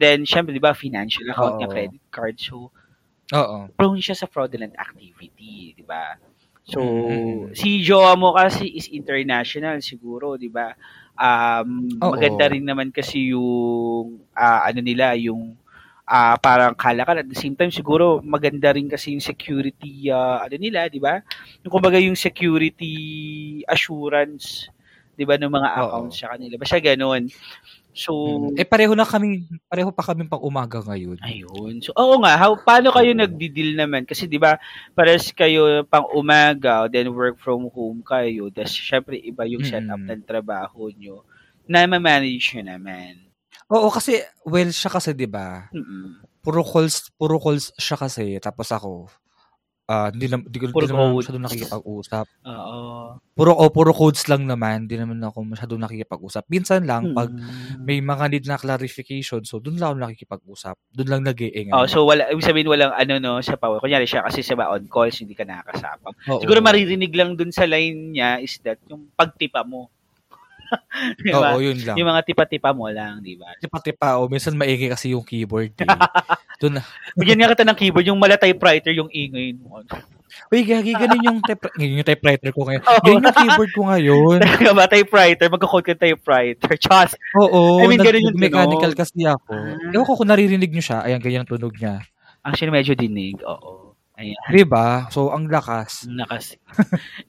[0.00, 1.74] Then, syempre, di ba, financial account niya, Oo.
[1.76, 2.40] credit card.
[2.40, 2.72] So,
[3.36, 3.58] Oo.
[3.76, 6.16] prone siya sa fraudulent activity, di ba?
[6.64, 7.52] So, Mm.
[7.52, 10.72] si Jowa mo kasi is international siguro, di ba?
[11.18, 12.16] Um, Oo.
[12.16, 15.58] maganda rin naman kasi yung, ah, ano nila, yung
[16.08, 17.20] ah parang kalakal.
[17.20, 21.20] At the same time, siguro maganda rin kasi yung security, ah, ano nila, di ba?
[21.60, 22.96] Yung kumbaga yung security
[23.68, 24.72] assurance,
[25.14, 25.78] di ba, ng mga Oo.
[25.84, 26.56] accounts sa kanila.
[26.56, 27.28] Basta ganun.
[27.92, 28.14] So,
[28.54, 28.62] Mm.
[28.62, 31.18] Eh, pareho na kami, pareho pa kami pang umaga ngayon.
[31.18, 31.82] Ayun.
[31.82, 32.38] So, oo nga.
[32.38, 34.06] How, paano kayo nagdi-deal naman?
[34.06, 34.54] Kasi, di ba,
[34.94, 38.48] pares kayo pang umaga, then work from home kayo.
[38.54, 40.08] Tapos, syempre, iba yung setup Mm.
[40.14, 41.26] ng trabaho nyo.
[41.66, 43.27] Na ma-manage nyo naman.
[43.68, 45.68] Oo, kasi, well, siya kasi, di ba?
[46.40, 48.40] Puro calls, puro calls siya kasi.
[48.40, 49.12] Tapos ako,
[49.88, 51.20] ah, hindi nam di Puro di naman ako code.
[51.20, 52.26] masyadong nakikipag-usap.
[52.48, 52.76] Oo.
[53.36, 56.44] Puro o puro codes lang naman, hindi naman ako masyadong nakikipag-usap.
[56.48, 57.28] Minsan lang 'pag
[57.80, 60.76] may mga need na clarification, so dun lang ako nakikipag-usap.
[60.92, 61.88] Dun lang Oh, nag-iingay.
[61.88, 63.78] so wala ibig sabihin walang ano no sa power.
[63.80, 66.12] Kunyari siya kasi sa on calls hindi ka nakakasama.
[66.40, 69.88] Siguro maririnig lang dun sa line niya is that yung pagtipa mo.
[71.24, 71.54] di ba?
[71.54, 71.96] Oo, yun lang.
[71.96, 73.52] Yung mga tipa-tipa mo lang, di ba?
[73.58, 75.88] Tipa-tipa o minsan maingay kasi yung keyboard, eh.
[76.60, 76.82] Dun na
[77.14, 79.82] Bigyan nga kita ng keyboard, yung mala typewriter yung ingay mo.
[80.52, 82.82] uy, gagi ganun yung type yun yung typewriter ko ngayon.
[82.84, 83.04] Oo.
[83.04, 84.38] Ganun yung keyboard ko ngayon.
[84.44, 85.46] Talaga ba, typewriter?
[85.48, 86.72] Magkakode ka typewriter.
[86.76, 87.10] Chas!
[87.38, 89.00] Oo, I mean, ganun yung nag-mechanical tunog.
[89.00, 89.52] kasi ako.
[89.56, 89.92] Ah.
[89.94, 92.04] Ewan ko kung naririnig niyo siya, ayan ganyan ang tunog niya.
[92.44, 93.40] Actually, medyo dinig.
[93.44, 93.87] Oo.
[94.18, 94.34] Ayan.
[94.50, 95.06] 'Di ba?
[95.14, 96.10] So ang lakas.
[96.10, 96.58] Nakas.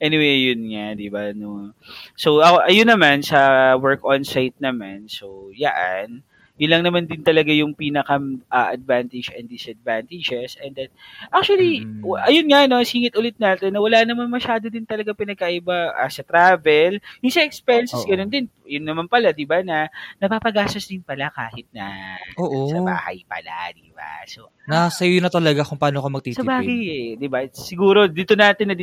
[0.04, 1.30] anyway, yun nga, di ba?
[1.30, 1.70] No?
[2.18, 5.06] So, ako, ayun naman, sa work on-site naman.
[5.06, 6.26] So, yan.
[6.60, 8.20] Yun lang naman din talaga yung pinaka
[8.52, 10.60] ah, advantage and disadvantages.
[10.60, 10.92] And then,
[11.32, 12.04] actually, Mm.
[12.04, 16.12] w- ayun nga, no, singit ulit natin na wala naman masyado din talaga pinagkaiba ah,
[16.12, 17.00] sa travel.
[17.24, 18.12] Yung sa expenses, Oo.
[18.12, 18.44] ganun din.
[18.68, 19.88] Yun naman pala, di ba, na
[20.20, 22.68] napapagastos din pala kahit na Oo.
[22.68, 24.20] sa bahay pala, di ba?
[24.28, 26.44] So, Nasa iyo na talaga kung paano ka sa magtitipid.
[26.46, 27.40] bagay eh, di ba?
[27.50, 28.76] Siguro dito natin na,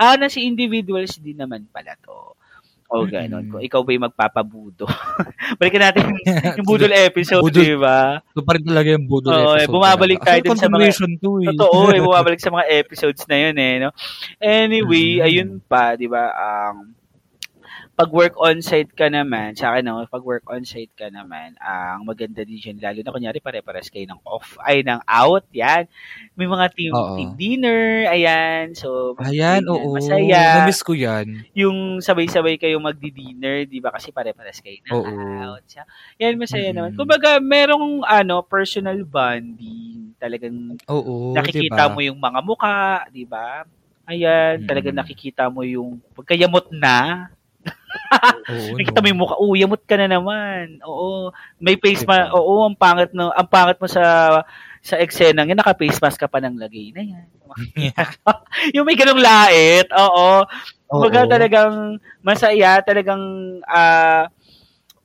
[0.00, 2.32] ah, na si individuals din naman pala to.
[2.86, 3.42] O ganon.
[3.46, 3.50] Mm.
[3.50, 4.86] Kung ikaw ba yung magpapabudo.
[5.58, 6.06] Balikan natin
[6.58, 8.22] yung budol episode, Budol di ba?
[8.22, 9.74] Ito pa rin talaga yung budol Oo, eh, episode.
[9.74, 10.30] bumabalik talaga.
[10.30, 11.46] tayo dun sa mga- to eh.
[11.50, 13.90] Totoo, eh, bumabalik sa mga episodes na yun eh, no?
[14.38, 16.30] Anyway, ayun pa, di ba?
[16.30, 16.94] Um,
[17.96, 22.44] pag work on-site ka naman, sa akin no, pag work on-site ka naman, ang maganda
[22.44, 25.88] din dyan, lalo na kunyari pare-pares kayo ng off, ay ng out, yan.
[26.36, 27.16] May mga team, Oo.
[27.16, 28.76] team dinner, ayan.
[28.76, 29.96] So, Ayan, ganyan, oo.
[29.96, 30.44] Masaya.
[30.52, 31.48] Na-miss ko yan.
[31.56, 33.92] Yung sabay-sabay kayong magdi-dinner, di ba?
[33.94, 35.12] Kasi pare-pares kayo ng Oo.
[35.48, 35.62] out.
[35.68, 35.84] Siya.
[36.20, 36.76] Yan, masaya Mm-mm.
[36.76, 36.92] naman.
[36.96, 40.12] Kumbaga, merong ano, personal bonding.
[40.20, 41.92] Talagang Oo, nakikita diba?
[41.92, 42.78] mo yung mga muka,
[43.12, 43.64] di ba?
[44.08, 44.66] Ayan, Mm.
[44.66, 47.30] talagang nakikita mo yung pagkayamot na.
[48.50, 49.10] Oo, Nakita mo no.
[49.10, 50.78] yung mukha, oh, yamot ka na naman.
[50.86, 52.28] Oo, may face Diba?
[52.28, 52.34] mask.
[52.36, 54.04] Oo, ang pangit no, ang pangit mo sa
[54.86, 57.26] sa eksena yan, naka-face mask ka pa ng lagay na yan.
[58.70, 60.46] yung may ganung lait, oo.
[60.86, 61.30] Kumbaga Oo.
[61.30, 61.74] talagang
[62.22, 63.18] masaya, talagang
[63.66, 64.30] ah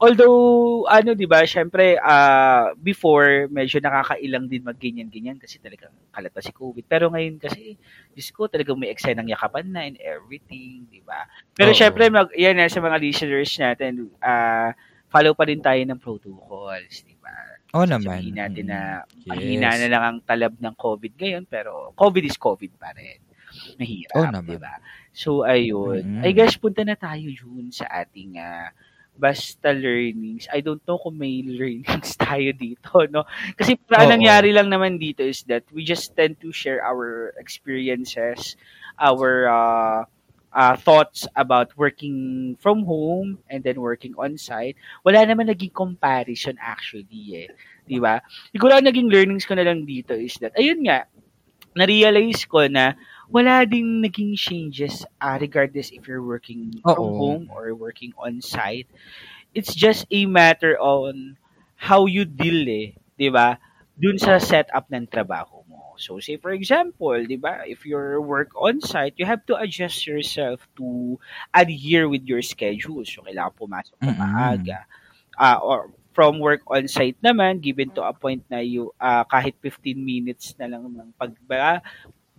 [0.02, 6.42] although ano 'di ba, syempre ah before medyo nakakailang din magganyan-ganyan kasi talagang kalat pa
[6.42, 6.86] si COVID.
[6.90, 7.78] Pero ngayon kasi
[8.12, 11.30] Diyos ko, talagang may eksenang yakapan na and everything, 'di ba?
[11.54, 11.78] Pero Oo.
[11.78, 14.74] syempre mag yan na sa mga listeners natin, ah
[15.12, 17.36] follow pa rin tayo ng protocols, 'di ba?
[17.78, 18.02] Oo naman.
[18.26, 18.82] Sabihin natin na
[19.22, 19.30] Mm.
[19.30, 23.22] mahina na lang ang talab ng COVID ngayon, pero COVID is COVID pa rin.
[23.80, 24.48] Mahirap, naman.
[24.48, 24.74] di ba?
[25.12, 26.04] So, ayun.
[26.04, 26.24] Mm.
[26.24, 28.72] I guess punta na tayo yun sa ating ah,
[29.18, 30.48] basta learnings.
[30.52, 33.28] I don't know kung may learnings tayo dito, no?
[33.56, 34.12] Kasi para Oo.
[34.12, 38.56] nangyari lang naman dito is that we just tend to share our experiences,
[38.98, 40.02] our uh,
[40.54, 44.76] uh, thoughts about working from home and then working on site.
[45.04, 47.50] Wala naman naging comparison actually eh.
[47.88, 48.20] Di ba?
[48.52, 51.08] Siguro ang naging learnings ko na lang dito is that, ayun nga,
[51.76, 53.00] na-realize ko na
[53.32, 57.16] wala ding naging changes uh, regardless if you're working from Oo.
[57.16, 58.88] home or working on site.
[59.54, 61.38] It's just a matter on
[61.76, 63.58] how you deal eh, 'di ba?
[63.98, 65.96] Dun sa setup ng trabaho mo.
[66.00, 70.06] So say for example, 'di ba, if your work on site, you have to adjust
[70.08, 71.18] yourself to
[71.54, 73.04] adhere with your schedule.
[73.08, 74.72] So kailangan pumasok Mm-mm.
[74.80, 74.86] maaga.
[75.38, 79.56] Ah, or from work on site naman, given to a point na you ah, kahit
[79.64, 81.34] 15 minutes na lang ng pag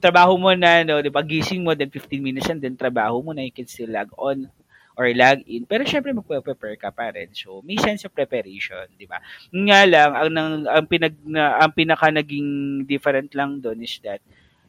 [0.02, 3.30] trabaho mo na, no, di ba, gising mo, then 15 minutes and then trabaho mo
[3.30, 4.50] na, you can still log on
[4.98, 5.62] or log in.
[5.64, 7.30] Pero syempre, magpe-prepare ka pa rin.
[7.32, 9.22] So, may sense of preparation, di ba?
[9.54, 14.18] Nga lang, ang, ang, ang, pinag, na, ang pinaka naging different lang doon is that,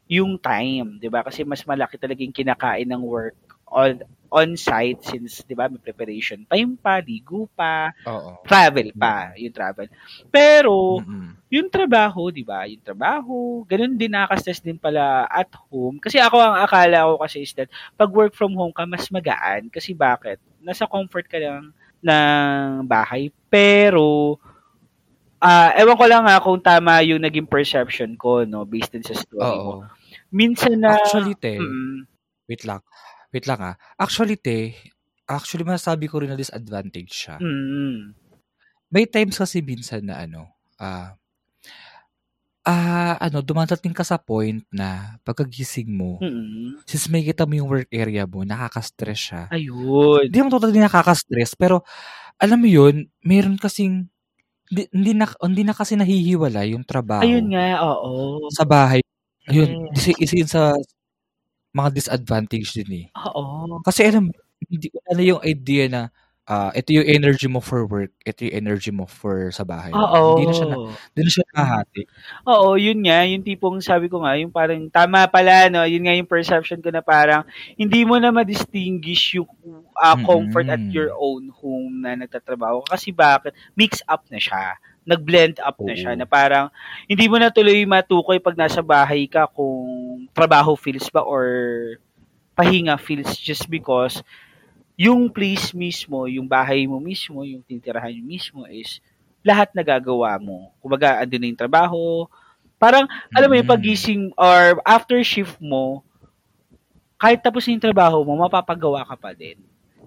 [0.06, 1.26] yung time, di ba?
[1.26, 3.94] Kasi mas malaki talaga yung kinakain ng work on,
[4.34, 8.42] on-site since, di ba, may preparation time pa, ligo pa, Oo.
[8.46, 9.90] travel pa, yung travel.
[10.34, 11.38] Pero, Mm-mm.
[11.54, 12.66] yung trabaho, di ba?
[12.66, 16.02] Yung trabaho, ganun din nakaka-stress din pala at home.
[16.02, 19.70] Kasi ako, ang akala ko kasi is that, pag work from home ka, mas magaan.
[19.70, 20.42] Kasi bakit?
[20.66, 21.70] Nasa comfort ka lang
[22.02, 23.30] ng bahay.
[23.54, 24.42] Pero,
[25.38, 29.14] ah ewan ko lang ha, kung tama yung naging perception ko, no, based din sa
[29.14, 29.86] story mo.
[29.86, 29.92] Oo.
[30.34, 32.10] Minsan na, Actually, te, Mm,
[32.50, 32.82] wait lang.
[33.34, 33.76] Wait lang ah.
[33.98, 34.78] Actually, te,
[35.26, 37.42] actually masasabi ko rin na disadvantage siya.
[37.42, 38.14] mm,
[38.94, 41.18] May times kasi minsan na ano, ah,
[42.64, 47.70] ah, ano, dumadating ka sa point na pagkagising mo, mm, since may kita mo yung
[47.74, 49.44] work area mo, nakaka-stress siya.
[49.52, 50.30] ayun.
[50.30, 51.82] Hindi mo totally nakaka-stress, pero
[52.38, 54.08] alam mo yun, meron kasing,
[54.72, 58.48] hindi, hindi, na, hindi na kasi nahihiwala yung trabaho Ayun nga, oo.
[58.54, 59.02] sa bahay
[59.52, 60.72] Ayun, isa isa yun sa
[61.76, 63.06] mga disadvantage din, eh.
[63.18, 63.82] Oo.
[63.86, 64.30] Kasi alam
[64.72, 66.02] hindi wala na yung idea na,
[66.48, 70.08] ah, ito yung energy mo for work, ito yung energy mo for sa bahay mo.
[70.08, 70.88] Hindi na siya na Oo.
[71.14, 72.02] hindi na siya nahahati.
[72.48, 75.84] Oo, yun nga, yung tipong sabi ko nga, yung parang tama pala, no?
[75.84, 77.44] Yun nga yung perception ko na parang
[77.76, 79.50] hindi mo na ma-distinguish yung
[80.00, 82.84] ah, comfort at your own home na nagtatrabaho.
[82.88, 83.52] Kasi bakit?
[83.76, 84.80] Mix up na siya.
[85.04, 86.72] Nag-blend up na siya na parang
[87.08, 91.44] hindi mo na tuloy matukoy pag nasa bahay ka kung trabaho feels ba or
[92.56, 94.24] pahinga feels just because
[94.96, 99.02] yung place mismo, yung bahay mo mismo, yung titirahan mo mismo is
[99.42, 100.72] lahat nagagawa mo.
[100.80, 102.02] Kumbaga, andun na yung trabaho.
[102.80, 103.76] Parang, alam mo yung Mm.
[103.76, 106.06] pagising or after shift mo,
[107.18, 109.58] kahit tapos na yung trabaho mo, mapapagawa ka pa din.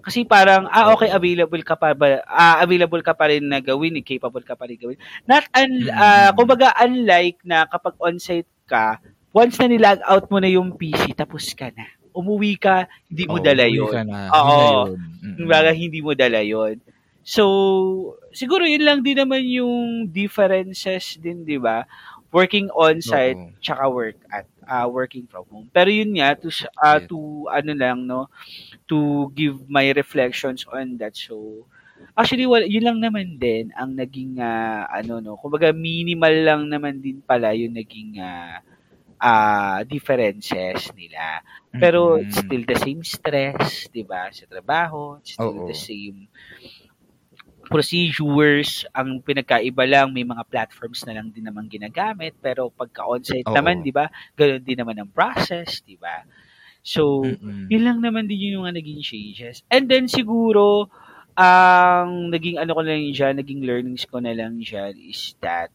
[0.07, 3.99] Kasi parang, ah, okay, available ka pa ba, ah, available ka pa rin na gawin,
[3.99, 4.95] eh, capable ka pa rin gawin.
[5.27, 6.31] Not, un, Mm.
[6.31, 9.03] kumbaga, unlike na kapag on-site ka,
[9.35, 11.91] once na nilag out mo na yung PC, tapos ka na.
[12.15, 13.91] Umuwi ka, hindi mo Oo, dala yun.
[13.91, 14.31] ka na.
[14.31, 14.95] Oo.
[15.35, 16.79] Kumbaga, hindi mo dala yun.
[17.27, 17.43] So,
[18.31, 21.83] siguro yun lang din naman yung differences din, di ba?
[22.31, 23.59] Working on-site, Oo.
[23.59, 25.67] tsaka work at ah, working from home.
[25.71, 26.99] Pero yun nga, to, Yeah.
[27.07, 28.27] to ano lang, no?
[28.87, 31.11] To give my reflections on that.
[31.19, 31.67] So,
[32.15, 35.35] actually, wala, yun lang naman din ang naging, ah, ano, no?
[35.35, 38.63] Kumbaga, minimal lang naman din pala yung naging, ah,
[39.19, 41.43] ah, differences nila.
[41.79, 42.47] Pero it's Mm.
[42.47, 44.29] still the same stress, 'di ba?
[44.33, 45.67] Sa trabaho, it's still Oo.
[45.67, 46.29] the same
[47.71, 48.85] procedures.
[48.95, 53.57] Ang pinagkaiba lang may mga platforms na lang din naman ginagamit, pero pagka on-site Oo.
[53.57, 54.07] naman, 'di ba?
[54.39, 56.23] Ganoon din naman ang process, 'di ba?
[56.87, 57.67] So, Mm-mm.
[57.67, 59.59] yun lang naman din yung mga naging changes.
[59.67, 60.87] And then siguro
[61.35, 65.69] ang naging ano ko na lang dyan, naging learnings ko na lang dyan is that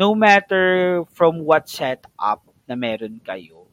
[0.00, 3.68] no matter from what setup na meron kayo,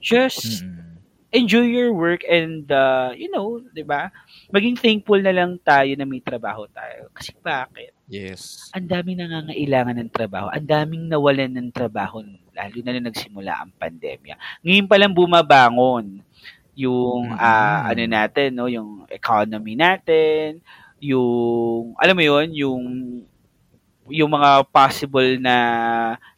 [0.00, 0.98] just Mm-mm.
[1.32, 4.08] enjoy your work and uh, you know, 'di ba?
[4.50, 7.12] Maging thankful na lang tayo na may trabaho tayo.
[7.14, 7.91] Kasi bakit?
[8.08, 8.74] Yes.
[8.74, 10.48] Ang daming nangangailangan ng trabaho.
[10.48, 12.24] Ang daming nawalan ng trabaho
[12.56, 14.34] lalo na nung nagsimula ang pandemya.
[14.64, 16.24] Ngayon pa lang bumabangon
[16.76, 17.92] yung ah, Mm.
[17.92, 20.60] ano natin, no, yung economy natin,
[21.00, 22.80] yung alam mo 'yon, yung
[24.10, 25.56] yung mga possible na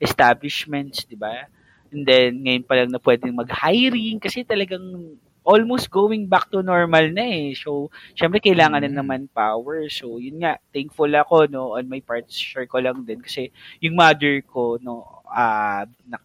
[0.03, 1.47] establishments, 'di ba?
[1.95, 7.07] And then ngayon pa lang na pwedeng mag-hiring kasi talagang almost going back to normal
[7.13, 7.53] na eh.
[7.57, 8.99] So, syempre kailangan na Mm.
[9.01, 9.87] naman power.
[9.93, 13.53] So, yun nga, thankful ako no on my part, share ko lang din kasi
[13.85, 16.19] yung mother ko no ah na,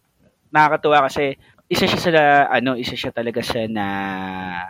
[0.53, 1.36] nakakatuwa kasi
[1.72, 2.11] isa siya sa
[2.53, 3.86] ano, isa siya talaga sa na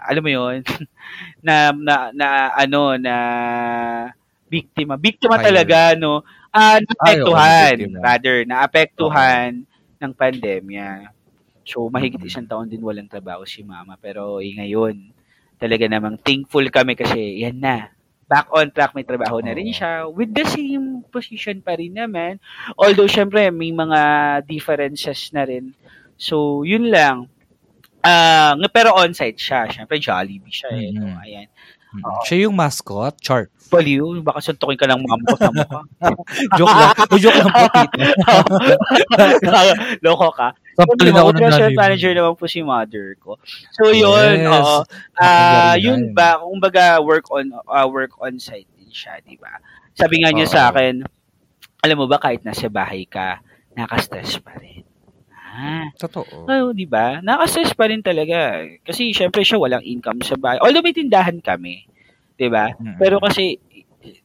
[0.07, 0.61] alam mo yun,
[1.47, 2.27] na, na na
[2.57, 3.15] ano na
[4.49, 4.95] biktima.
[4.99, 5.45] Biktima Ayun.
[5.45, 6.23] talaga no.
[6.53, 7.99] Ah, naapektuhan, biktima.
[8.01, 9.63] rather, naapektuhan
[10.01, 11.13] ng pandemya.
[11.69, 13.93] So, mahigit isang taon din walang trabaho si mama.
[14.01, 15.13] Pero eh, ngayon,
[15.61, 17.93] talaga namang thankful kami kasi yan na.
[18.25, 20.09] Back on track, may trabaho na rin siya.
[20.09, 22.41] With the same position pa rin naman.
[22.73, 24.01] Although, syempre, may mga
[24.45, 25.73] differences na rin.
[26.17, 27.29] So, yun lang.
[28.01, 29.69] Nga- pero on-site siya.
[29.69, 30.89] Syempre, Jollibee siya eh.
[30.93, 31.05] No?
[31.05, 31.17] Mhm.
[31.21, 31.47] Ayan.
[31.89, 32.21] Mm-mm.
[32.21, 33.49] Siya yung mascot, Chart.
[33.69, 35.81] Baliw, baka suntukin ka ng mama ko sa mukha.
[36.57, 36.93] Joke lang.
[37.09, 37.97] O, joke lang po, tita.
[40.05, 40.53] Loko ka.
[40.79, 43.35] Sampalin ako ng nanay manager naman po si mother ko.
[43.75, 44.63] So yun, Yes.
[44.63, 44.77] oo.
[45.19, 49.59] Ah, Ang yun ba, kumbaga work on ah, work on site din siya, 'di ba?
[49.99, 50.53] Sabi nga niya Oo.
[50.55, 51.03] sa akin,
[51.83, 53.43] alam mo ba kahit nasa bahay ka,
[53.75, 54.83] naka-stress pa rin.
[55.35, 56.47] Ah, Totoo.
[56.47, 57.19] oh, 'di ba?
[57.19, 58.63] Naka-stress pa rin talaga.
[58.87, 60.59] Kasi syempre siya walang income sa bahay.
[60.63, 61.83] Although may tindahan kami,
[62.39, 62.71] 'di ba?
[62.79, 62.95] Mm-mm.
[62.95, 63.59] Pero kasi,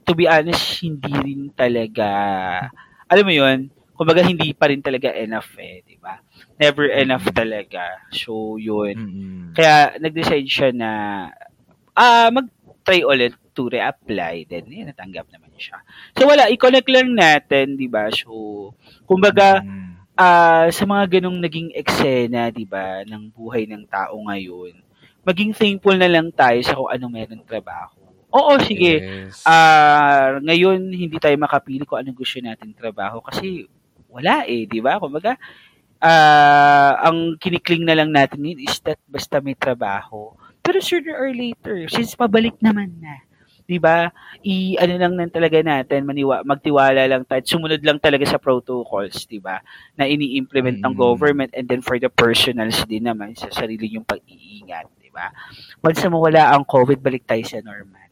[0.07, 2.07] to be honest, hindi rin talaga,
[3.11, 3.59] alam mo yun,
[3.95, 5.83] kumbaga hindi pa rin talaga enough eh?
[6.55, 7.99] Never enough talaga.
[8.15, 8.95] So, yun.
[8.95, 9.41] Mm-mm.
[9.59, 10.91] Kaya, nag-decide siya na,
[11.99, 14.47] ah, mag-try ulit to reapply.
[14.47, 15.83] Then, yun, natanggap naman siya.
[16.15, 18.07] So, wala, i-connect lang natin, di ba?
[18.15, 18.71] So,
[19.07, 19.83] kumbaga, Mm.
[20.15, 24.71] ah sa mga ganong naging eksena, 'di ba, ng buhay ng tao ngayon,
[25.27, 27.99] maging thankful na lang tayo sa kung ano meron trabaho.
[28.31, 29.03] Oo, sige.
[29.03, 29.43] Yes.
[29.43, 33.67] Ah, ngayon hindi tayo makapili kung anong gusto nating trabaho kasi
[34.07, 35.03] wala eh, 'di ba?
[35.03, 35.35] Kumbaga,
[36.05, 40.37] ah ang kinikling na lang natin yun is that basta may trabaho.
[40.61, 43.25] Pero sooner or later, since pabalik naman na,
[43.65, 44.13] 'di ba?
[44.45, 49.25] I ano lang nan talaga natin, maniwa, magtiwala lang tayo, sumunod lang talaga sa protocols,
[49.25, 49.61] 'di ba?
[49.97, 51.01] Na ini-implement ng Mm.
[51.01, 55.33] government and then for the personals din naman sa sarili yung pag-iingat, 'di ba?
[55.81, 58.04] Once na mawala ang COVID, balik tayo sa normal.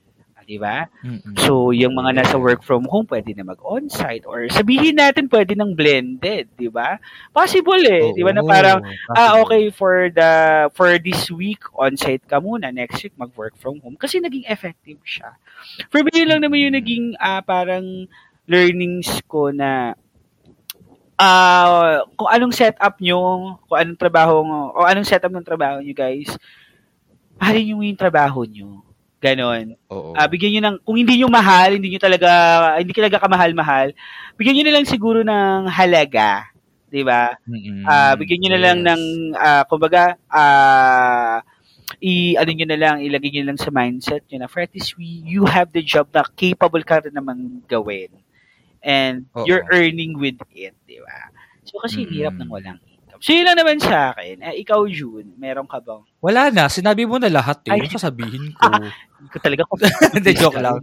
[0.52, 0.84] 'Di ba?
[1.00, 1.32] Mm-mm.
[1.40, 5.72] So, yung mga nasa work from home, pwede na mag-on-site or sabihin natin pwede ng
[5.72, 7.00] blended, di ba?
[7.32, 8.84] Possible eh, di ba na parang
[9.16, 10.32] ah okay for the
[10.76, 15.32] for this week on-site ka muna, next week mag-work from home kasi naging effective siya.
[15.88, 18.04] For me yun lang naman yung naging ah, parang
[18.44, 19.96] learnings ko na
[21.16, 25.96] ah kung anong setup nyo, kung anong trabaho mo, o anong setup ng trabaho nyo
[25.96, 26.28] guys,
[27.40, 28.84] mahalin nyo yung trabaho nyo.
[29.22, 29.78] Ganon.
[29.90, 30.18] Oo.
[30.18, 32.28] Ah, bigyan niyo ng kung hindi niyo mahal, hindi niyo talaga
[32.76, 33.94] hindi talaga kamahal-mahal,
[34.36, 36.44] bigyan niyo na lang siguro ng halaga,
[36.92, 37.32] 'di ba?
[37.48, 37.78] Mm-mm.
[37.86, 38.92] Ah, bigyan niyo na lang Yes.
[38.92, 39.02] ng
[39.38, 41.40] ah, kumbaga ah
[42.02, 44.98] i ano niyo na lang, ilagay niyo lang sa mindset niyo na for at least
[45.00, 48.10] we, you have the job na capable ka rin naman gawin.
[48.84, 49.46] And Oo.
[49.46, 51.18] you're earning with it, 'di ba?
[51.68, 52.08] So kasi Mm-mm.
[52.08, 52.80] hirap ng walang.
[53.22, 54.42] So yun lang naman sa akin.
[54.42, 57.78] Eh, ikaw June, meron ka bang Wala na, sinabi mo na lahat eh.
[57.78, 57.86] Ay.
[57.86, 58.66] Sasabihin ko.
[59.22, 59.62] hindi ko talaga
[60.10, 60.82] Hindi, joke lang.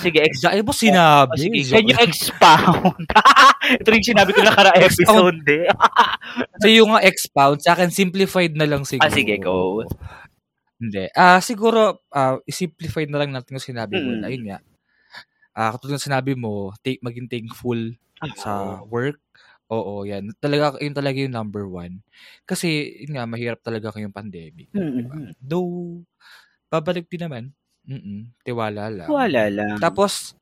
[0.00, 1.36] Sige, ex- Diyan mo sinabi.
[1.36, 3.04] Oh, sige, can you expound?
[3.84, 5.68] Ito rin sinabi ko na kara episode eh.
[6.64, 9.04] So yung nga expound, sa akin simplified na lang siguro.
[9.04, 9.84] Ah, sige, go.
[10.80, 11.12] Hindi.
[11.12, 14.16] Ah, siguro, ah, i-simplify na lang natin yung sinabi mo.
[14.16, 14.24] Mm.
[14.24, 14.58] Ayun nga.
[15.52, 17.80] Ah, katulad ng sinabi mo, take, maging thankful
[18.40, 19.20] sa work.
[19.66, 20.30] Oo, yan.
[20.38, 21.98] Talaga, yun talaga yung number one.
[22.46, 24.70] Kasi, yun nga, mahirap talaga kayong pandemic.
[24.70, 25.34] Mm-mm.
[25.42, 26.06] Though,
[26.70, 27.44] babalik din naman.
[27.86, 29.10] Mm-mm, tiwala lang.
[29.10, 29.78] Wala lang.
[29.78, 30.34] Tapos,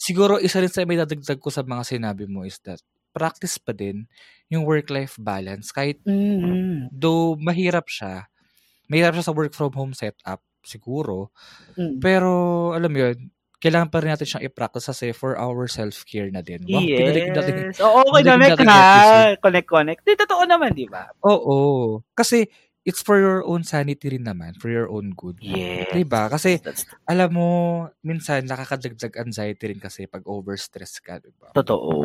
[0.00, 2.80] siguro isa rin sa may dadagdag ko sa mga sinabi mo is that
[3.12, 4.06] practice pa din
[4.48, 5.70] yung work-life balance.
[5.74, 6.88] Kahit Mm-mm.
[6.94, 8.26] though mahirap siya,
[8.90, 11.30] mahirap siya sa work from home setup siguro.
[11.78, 11.98] Mm.
[12.02, 12.30] Pero
[12.74, 13.18] alam mo yun,
[13.60, 16.64] kailangan pa rin natin siyang i-practice kasi for our self-care na din.
[16.64, 17.54] Wow, pinalig natin.
[17.68, 17.78] Yes.
[17.78, 19.36] Oo, okay, connect natin episode.
[19.44, 20.00] Connect, connect.
[20.02, 21.12] Di, totoo naman, di ba?
[21.22, 21.56] Oo.
[22.10, 22.48] Kasi
[22.80, 25.36] it's for your own sanity rin naman, for your own good.
[25.44, 25.92] Yes.
[25.92, 26.32] Diba?
[26.32, 27.48] Kasi That's alam mo,
[28.00, 31.52] minsan nakakadagdag anxiety rin kasi pag overstress ka, diba?
[31.52, 32.00] totoo.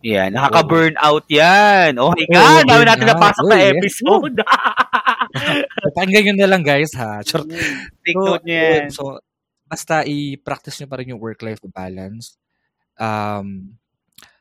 [0.00, 1.98] Yan, nakaka-burnout yan.
[2.00, 3.72] Oh my God, dami natin napasok na Oh, yes.
[3.76, 4.36] episode.
[5.96, 7.20] Pakinggan nyo na lang guys ha.
[7.20, 7.48] Char-
[8.04, 8.84] Take So, note niyo yan.
[8.92, 9.02] So,
[9.66, 12.38] basta i-practice nyo pa rin yung work-life balance.
[12.96, 13.74] Um,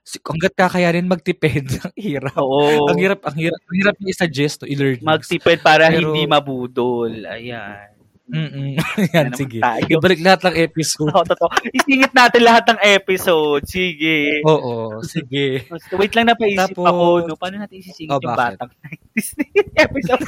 [0.05, 2.37] hanggat kakayanin magtipid, ang hirap.
[2.37, 2.85] Oo.
[2.93, 5.01] Ang hirap, ang hirap, ang hirap i-suggest to e-learn.
[5.01, 7.25] Magtipid para Pero- hindi mabudol.
[7.25, 7.94] Ayan.
[8.25, 8.73] Mm-mm.
[9.13, 9.61] Yan, sige.
[9.61, 9.85] tayo.
[9.85, 11.13] Ibalik lahat ng episode.
[11.13, 11.49] Oo, totoo.
[11.69, 13.61] Isingit natin lahat ng episode.
[13.63, 14.41] Sige.
[14.41, 15.69] Oo, sige.
[15.93, 17.05] Wait lang, napaisip Tapos- ako.
[17.23, 17.37] No?
[17.37, 18.57] Paano natin isisingit Oh, yung bakit?
[18.57, 19.29] batang 90s
[19.85, 20.23] episode?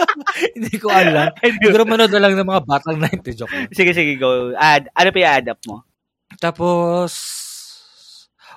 [0.56, 1.28] Hindi ko alam.
[1.60, 3.36] Siguro manood na lang ng mga batang 90.
[3.36, 4.56] Joke sige, sige, go.
[4.56, 4.88] Add.
[4.90, 5.84] Ano pa i-add up mo?
[6.40, 7.12] Tapos,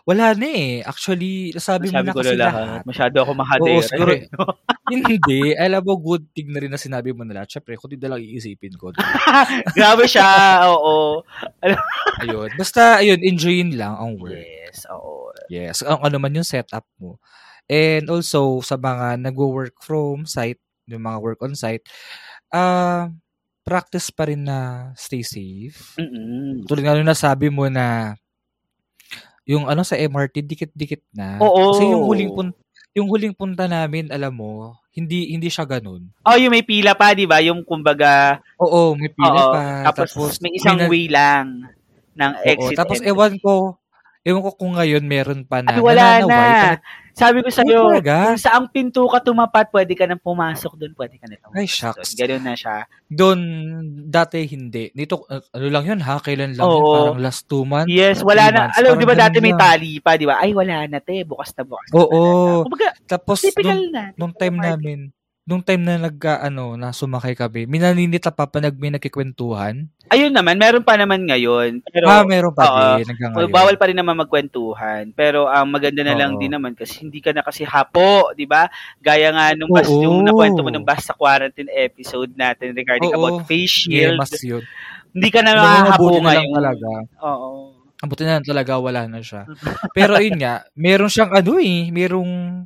[0.04, 0.80] wala na eh.
[0.82, 2.64] Actually, nasabi mo Sabi na kasi na lahat.
[2.64, 2.82] lahat.
[2.88, 3.76] Masyado ako mahadera.
[3.76, 4.12] Oo, siguro.
[4.88, 5.54] Hindi.
[5.56, 7.58] Alam mo, good thing na rin na sinabi mo na lahat.
[7.58, 8.96] Siyempre, kung di na lang iisipin ko.
[9.78, 10.64] Grabe siya.
[10.72, 11.22] Oo.
[12.24, 12.50] Ayun.
[12.56, 14.40] Basta, ayun, enjoyin lang ang work.
[14.40, 15.32] Yes, oo.
[15.52, 15.84] Yes.
[15.84, 17.20] Ang ano man yung setup mo.
[17.68, 21.84] And also, sa mga nagwo-work from site, yung mga work on site,
[22.56, 23.12] ah
[23.68, 26.00] practice pa rin na stay safe.
[26.00, 26.64] Mm-mm.
[26.64, 28.16] Tulad nga nung nasabi mo na
[29.44, 31.40] yung ano sa MRT, dikit-dikit na.
[31.44, 31.76] Oo.
[31.76, 32.56] Kasi yung huling punta,
[32.98, 36.10] yung huling punta namin, alam mo, hindi hindi siya ganun.
[36.26, 37.38] Oh, yung may pila pa, di ba?
[37.46, 39.62] Yung kumbaga, Oo, may pila oo, pa.
[39.94, 41.62] tapos, may isang na- way lang
[42.18, 42.74] ng Oo, exit.
[42.74, 43.14] tapos entry.
[43.14, 43.78] ewan ko,
[44.26, 45.78] ewan ko kung ngayon meron pa na.
[45.78, 46.42] Ay, wala na.
[47.18, 51.26] Sabi ko sa'yo, kung saang pinto ka tumapat, pwede ka nang pumasok doon, pwede ka
[51.26, 52.14] na tumapat Ay, shucks.
[52.14, 52.18] doon.
[52.22, 52.76] Ganun na siya.
[53.10, 53.40] Doon,
[54.06, 54.94] dati hindi.
[54.94, 56.22] Nito, uh, ano lang yun ha?
[56.22, 56.78] Kailan lang yun?
[56.78, 56.94] Oo.
[56.94, 57.90] Parang last two months?
[57.90, 58.70] Yes, wala na.
[58.70, 60.38] months, Alam, di ba dati may tali pa, di ba?
[60.38, 61.26] Ay, wala na, te.
[61.26, 61.90] Bukas na bukas.
[61.90, 62.22] na Oo.
[62.22, 62.64] talaga.
[62.70, 64.04] Kumbaga, Tapos, nung, na.
[64.14, 65.00] nung time namin,
[65.48, 69.88] nung time na nag, ano, na sumakay kami, minaninita pa pa nag, may nagkikwentuhan.
[70.12, 71.88] Ayun naman, meron pa naman ngayon.
[71.88, 73.00] Pero, ah, meron pa oo.
[73.00, 73.56] din hanggang ngayon.
[73.56, 75.16] bawal pa rin naman magkwentuhan.
[75.16, 76.40] Pero ang maganda na lang Oo.
[76.44, 78.68] din naman kasi hindi ka na kasi hapo, 'di ba?
[79.00, 80.04] Gaya nga nung bas, Oo.
[80.04, 83.20] yung nakwento mo nung basta quarantine episode natin regarding Oo.
[83.20, 84.20] about face Yeah, shield.
[84.20, 84.64] mas yun.
[85.16, 86.56] hindi ka na lang ngayon.
[86.56, 86.92] talaga.
[87.24, 87.50] Oo.
[87.98, 89.48] Ang buti na lang talaga, wala na siya.
[89.98, 92.64] Pero yun nga, meron siyang ano eh, merong,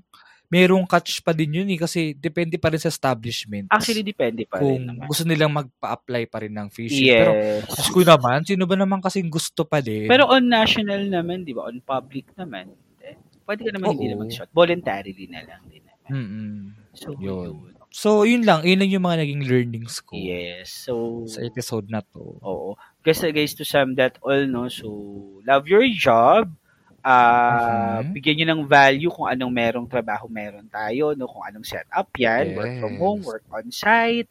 [0.52, 3.72] merong catch pa din yun eh, kasi depende pa rin sa establishment.
[3.72, 6.68] Actually depende pa rin kung gusto nilang magpa-apply pa rin ng.
[6.68, 7.72] Pero, Yes.
[7.72, 10.06] Diyos ko naman, sino ba naman kasing gusto pa din?
[10.06, 11.72] Pero on national naman, 'di ba?
[11.72, 12.68] On public naman.
[13.00, 14.14] eh, Pwede ka naman hindi Oo.
[14.14, 14.52] na mag-shot.
[14.52, 16.10] Voluntarily na lang din naman.
[16.12, 16.60] Mm-mm.
[16.92, 17.24] So, Yun.
[17.24, 17.56] yun.
[17.88, 18.64] So, yun lang.
[18.64, 20.88] Yun lang yung mga naging learnings ko Yes.
[20.88, 22.40] So, sa episode na to.
[22.40, 22.80] Oo.
[23.02, 24.88] Kasi guys, to sum that all, no, so,
[25.44, 26.48] love your job,
[27.06, 28.16] ah Mhm.
[28.16, 32.52] bigyan nyo ng value kung anong merong trabaho meron tayo, no, kung anong setup yan,
[32.54, 33.02] work from Yes.
[33.02, 34.30] home, work on site,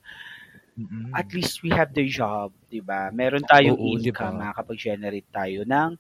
[0.79, 1.17] Mm.
[1.17, 3.11] at least we have the job, 'di ba?
[3.15, 4.45] Meron tayong Oo, income, ba?
[4.45, 5.97] makakapag-generate tayo ng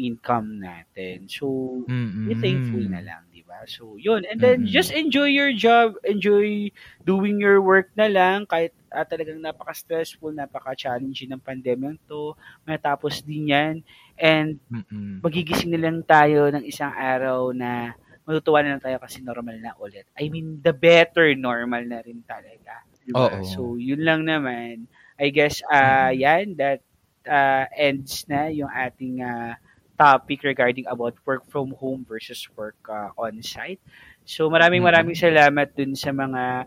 [0.00, 1.26] income natin.
[1.30, 1.88] So,
[2.24, 3.64] be thankful na lang, 'di ba?
[3.68, 4.24] So, 'yun.
[4.28, 4.68] And then Mm.
[4.68, 6.70] just enjoy your job, enjoy
[7.06, 12.38] doing your work na lang kahit ah, talagang napaka-stressful, napaka-challenging ng pandemya 'to.
[12.62, 13.74] Matapos din 'yan
[14.16, 15.20] and Mm.
[15.24, 19.76] magigising na lang tayo ng isang araw na matutuwa na lang tayo kasi normal na
[19.76, 20.08] ulit.
[20.16, 22.80] I mean, the better normal na rin talaga.
[23.04, 23.36] Diba?
[23.36, 23.44] Oo.
[23.44, 24.88] So, yun lang naman.
[25.20, 26.80] I guess, uh, yan, that
[27.28, 29.54] uh, ends na yung ating uh,
[30.00, 33.80] topic regarding about work from home versus work uh, on-site.
[34.24, 36.64] So, maraming maraming salamat dun sa mga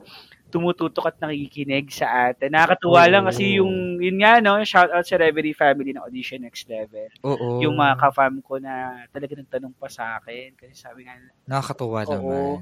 [0.48, 2.56] tumututok at nakikinig sa atin.
[2.56, 3.64] Nakakatuwa lang kasi Oo.
[3.64, 7.60] yung, yun nga, no, shout out sa Reverie family ng Audition Next Level Oo.
[7.60, 12.12] yung mga ka-fam ko na talaga nagtanong pa sa akin kasi sabi nga Nakakatuwa oo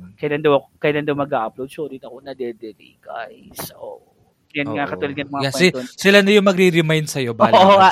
[0.02, 0.18] naman.
[0.18, 4.02] kailan daw kailan daw mag-upload sorry na ako na-delay guys so
[4.56, 4.92] yan nga Oo.
[4.96, 7.36] katulad ng mga Yan, si- Sila na yung magre-remind sa'yo.
[7.36, 7.92] Bala Oo nga.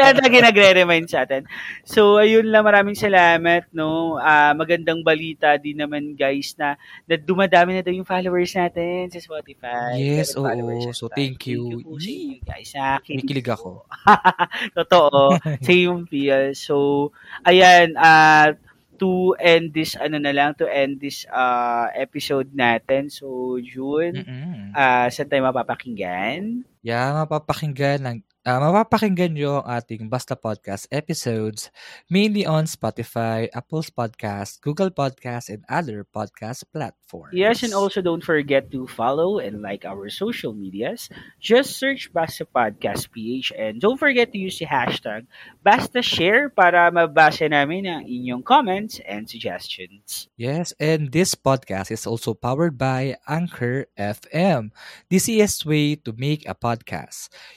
[0.00, 1.44] Kaya lagi nagre-remind sa atin.
[1.84, 2.64] So, ayun lang.
[2.64, 4.16] Maraming salamat, no?
[4.16, 9.20] Ah, magandang balita din naman, guys, na, na dumadami na daw yung followers natin sa
[9.20, 10.00] Spotify.
[10.00, 10.48] Yes, oo.
[10.48, 10.56] at
[10.96, 11.68] So, thank you.
[11.68, 12.70] Thank you po sa inyo, guys.
[12.72, 12.92] Ha?
[13.04, 13.84] Kinikilig ako.
[14.78, 15.36] Totoo.
[15.68, 16.56] Same feel.
[16.56, 17.10] So,
[17.44, 18.56] ayan, uh,
[18.98, 23.08] to end this, ano na lang, to end this uh, episode natin.
[23.08, 24.74] So, June, Mm-mm.
[24.74, 26.66] uh, saan tayo mapapakinggan?
[26.78, 31.74] Yeah, mapapakinggan ng ah, mapapakinggan nyo ang ating Basta Podcast episodes
[32.06, 37.34] mainly on Spotify, Apple's Podcast, Google Podcast, and other podcast platforms.
[37.34, 41.10] Yes, and also don't forget to follow and like our social medias.
[41.42, 45.26] Just search Basta Podcast PH and don't forget to use the hashtag
[45.60, 50.30] Basta Share para mabasa namin ang inyong comments and suggestions.
[50.38, 54.70] Yes, and this podcast is also powered by Anchor FM,
[55.10, 56.67] the easiest way to make a podcast.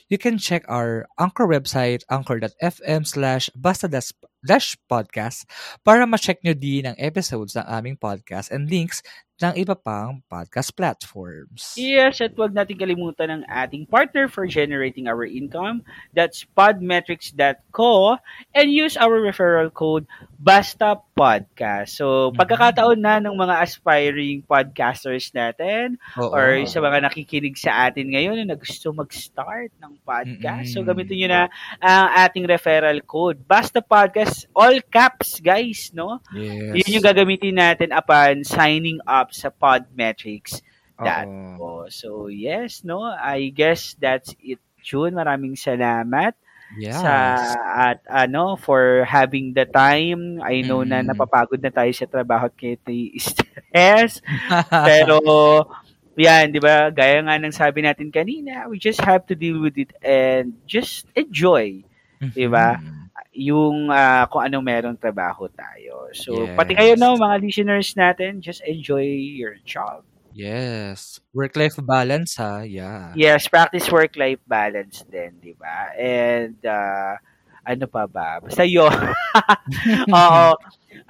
[0.07, 3.91] You can check our Anchor website, anchor.fm slash basta
[4.41, 5.45] dash podcast
[5.85, 9.03] para ma-check nyo din ang episodes ng aming podcast and links
[9.41, 11.73] ng iba pang podcast platforms.
[11.73, 15.81] Yes, at huwag natin kalimutan ang ating partner for generating our income.
[16.13, 18.17] That's podmetrics.co
[18.53, 20.05] and use our referral code
[20.41, 22.01] Basta Podcast.
[22.01, 22.41] So, Mhm.
[22.41, 26.33] pagkakataon na ng mga aspiring podcasters natin Oo.
[26.33, 30.73] or sa mga nakikinig sa atin ngayon na gusto mag-start ng podcast.
[30.73, 30.89] So, Mm-mm.
[30.89, 31.41] gamitin nyo na
[31.77, 33.37] ang ating referral code.
[33.45, 36.17] Basta Podcast, all caps, guys, no?
[36.33, 36.73] Yes.
[36.73, 40.65] Yun yung gagamitin natin upon signing up sa Podmetrics.
[41.01, 41.25] that
[41.57, 41.89] po.
[41.89, 43.01] So, yes, no?
[43.01, 45.17] I guess that's it, June.
[45.17, 46.37] Maraming salamat
[46.71, 46.95] Yes.
[46.97, 47.13] sa
[47.91, 50.39] at ano for having the time.
[50.43, 51.11] I know na Mm.
[51.11, 52.77] napapagod na tayo sa trabaho at kaya
[53.19, 54.21] stress.
[54.87, 55.19] Pero
[56.15, 56.91] yan, 'di ba?
[56.91, 61.07] Gaya nga ng sabi natin kanina, we just have to deal with it and just
[61.15, 61.81] enjoy
[62.35, 62.77] di ba?
[62.79, 62.99] Mhm.
[63.31, 66.11] yung ah, kung anong merong trabaho tayo.
[66.11, 66.55] So, Yes.
[66.59, 70.03] pati kayo no, mga listeners natin, just enjoy your job.
[70.33, 71.19] Yes.
[71.33, 72.61] Work-life balance ha.
[72.63, 73.11] Yeah.
[73.15, 75.91] Yes, practice work-life balance din, di ba?
[75.95, 77.19] And, uh,
[77.61, 78.39] ano pa ba?
[78.41, 78.91] Basta yun.
[80.15, 80.47] Oo.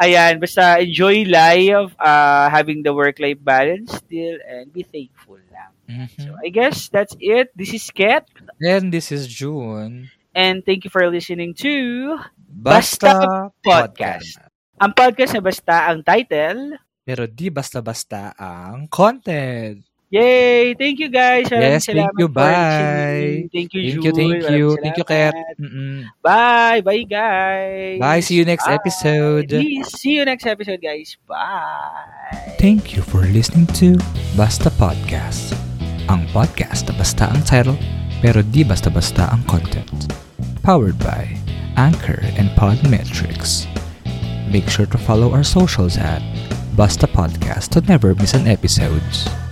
[0.01, 5.71] Ayan, basta enjoy life, uh, having the work-life balance still, and be thankful lang.
[5.87, 6.07] Mhm.
[6.17, 7.53] So, I guess that's it.
[7.55, 8.25] This is Ket,
[8.61, 10.09] And this is June.
[10.33, 12.15] and thank you for listening to
[12.51, 14.39] Basta, Podcast.
[14.81, 16.75] ang podcast na basta ang title.
[17.01, 19.81] Pero di basta-basta ang content.
[20.11, 20.75] Yay!
[20.75, 21.47] Thank you guys.
[21.47, 22.27] Maraming Yes, thank you.
[22.27, 23.47] Bye.
[23.47, 24.65] Thank you, Thank you, thank you.
[24.83, 25.31] Thank you, Kat.
[25.55, 26.03] Mm-mm.
[26.19, 26.83] Bye.
[26.83, 27.95] Bye, guys.
[27.95, 28.19] Bye.
[28.19, 28.75] See you next Bye.
[28.75, 29.47] episode.
[29.87, 31.15] See you next episode, guys.
[31.23, 32.59] Bye.
[32.59, 33.95] Thank you for listening to
[34.35, 35.55] Basta Podcast.
[36.11, 37.79] Ang podcast na basta ang title,
[38.19, 40.11] pero di basta-basta ang content.
[40.59, 41.23] Powered by
[41.79, 43.63] Anchor and Podmetrics.
[44.51, 46.19] Make sure to follow our socials at
[46.75, 49.50] Basta Podcast to never miss an episode.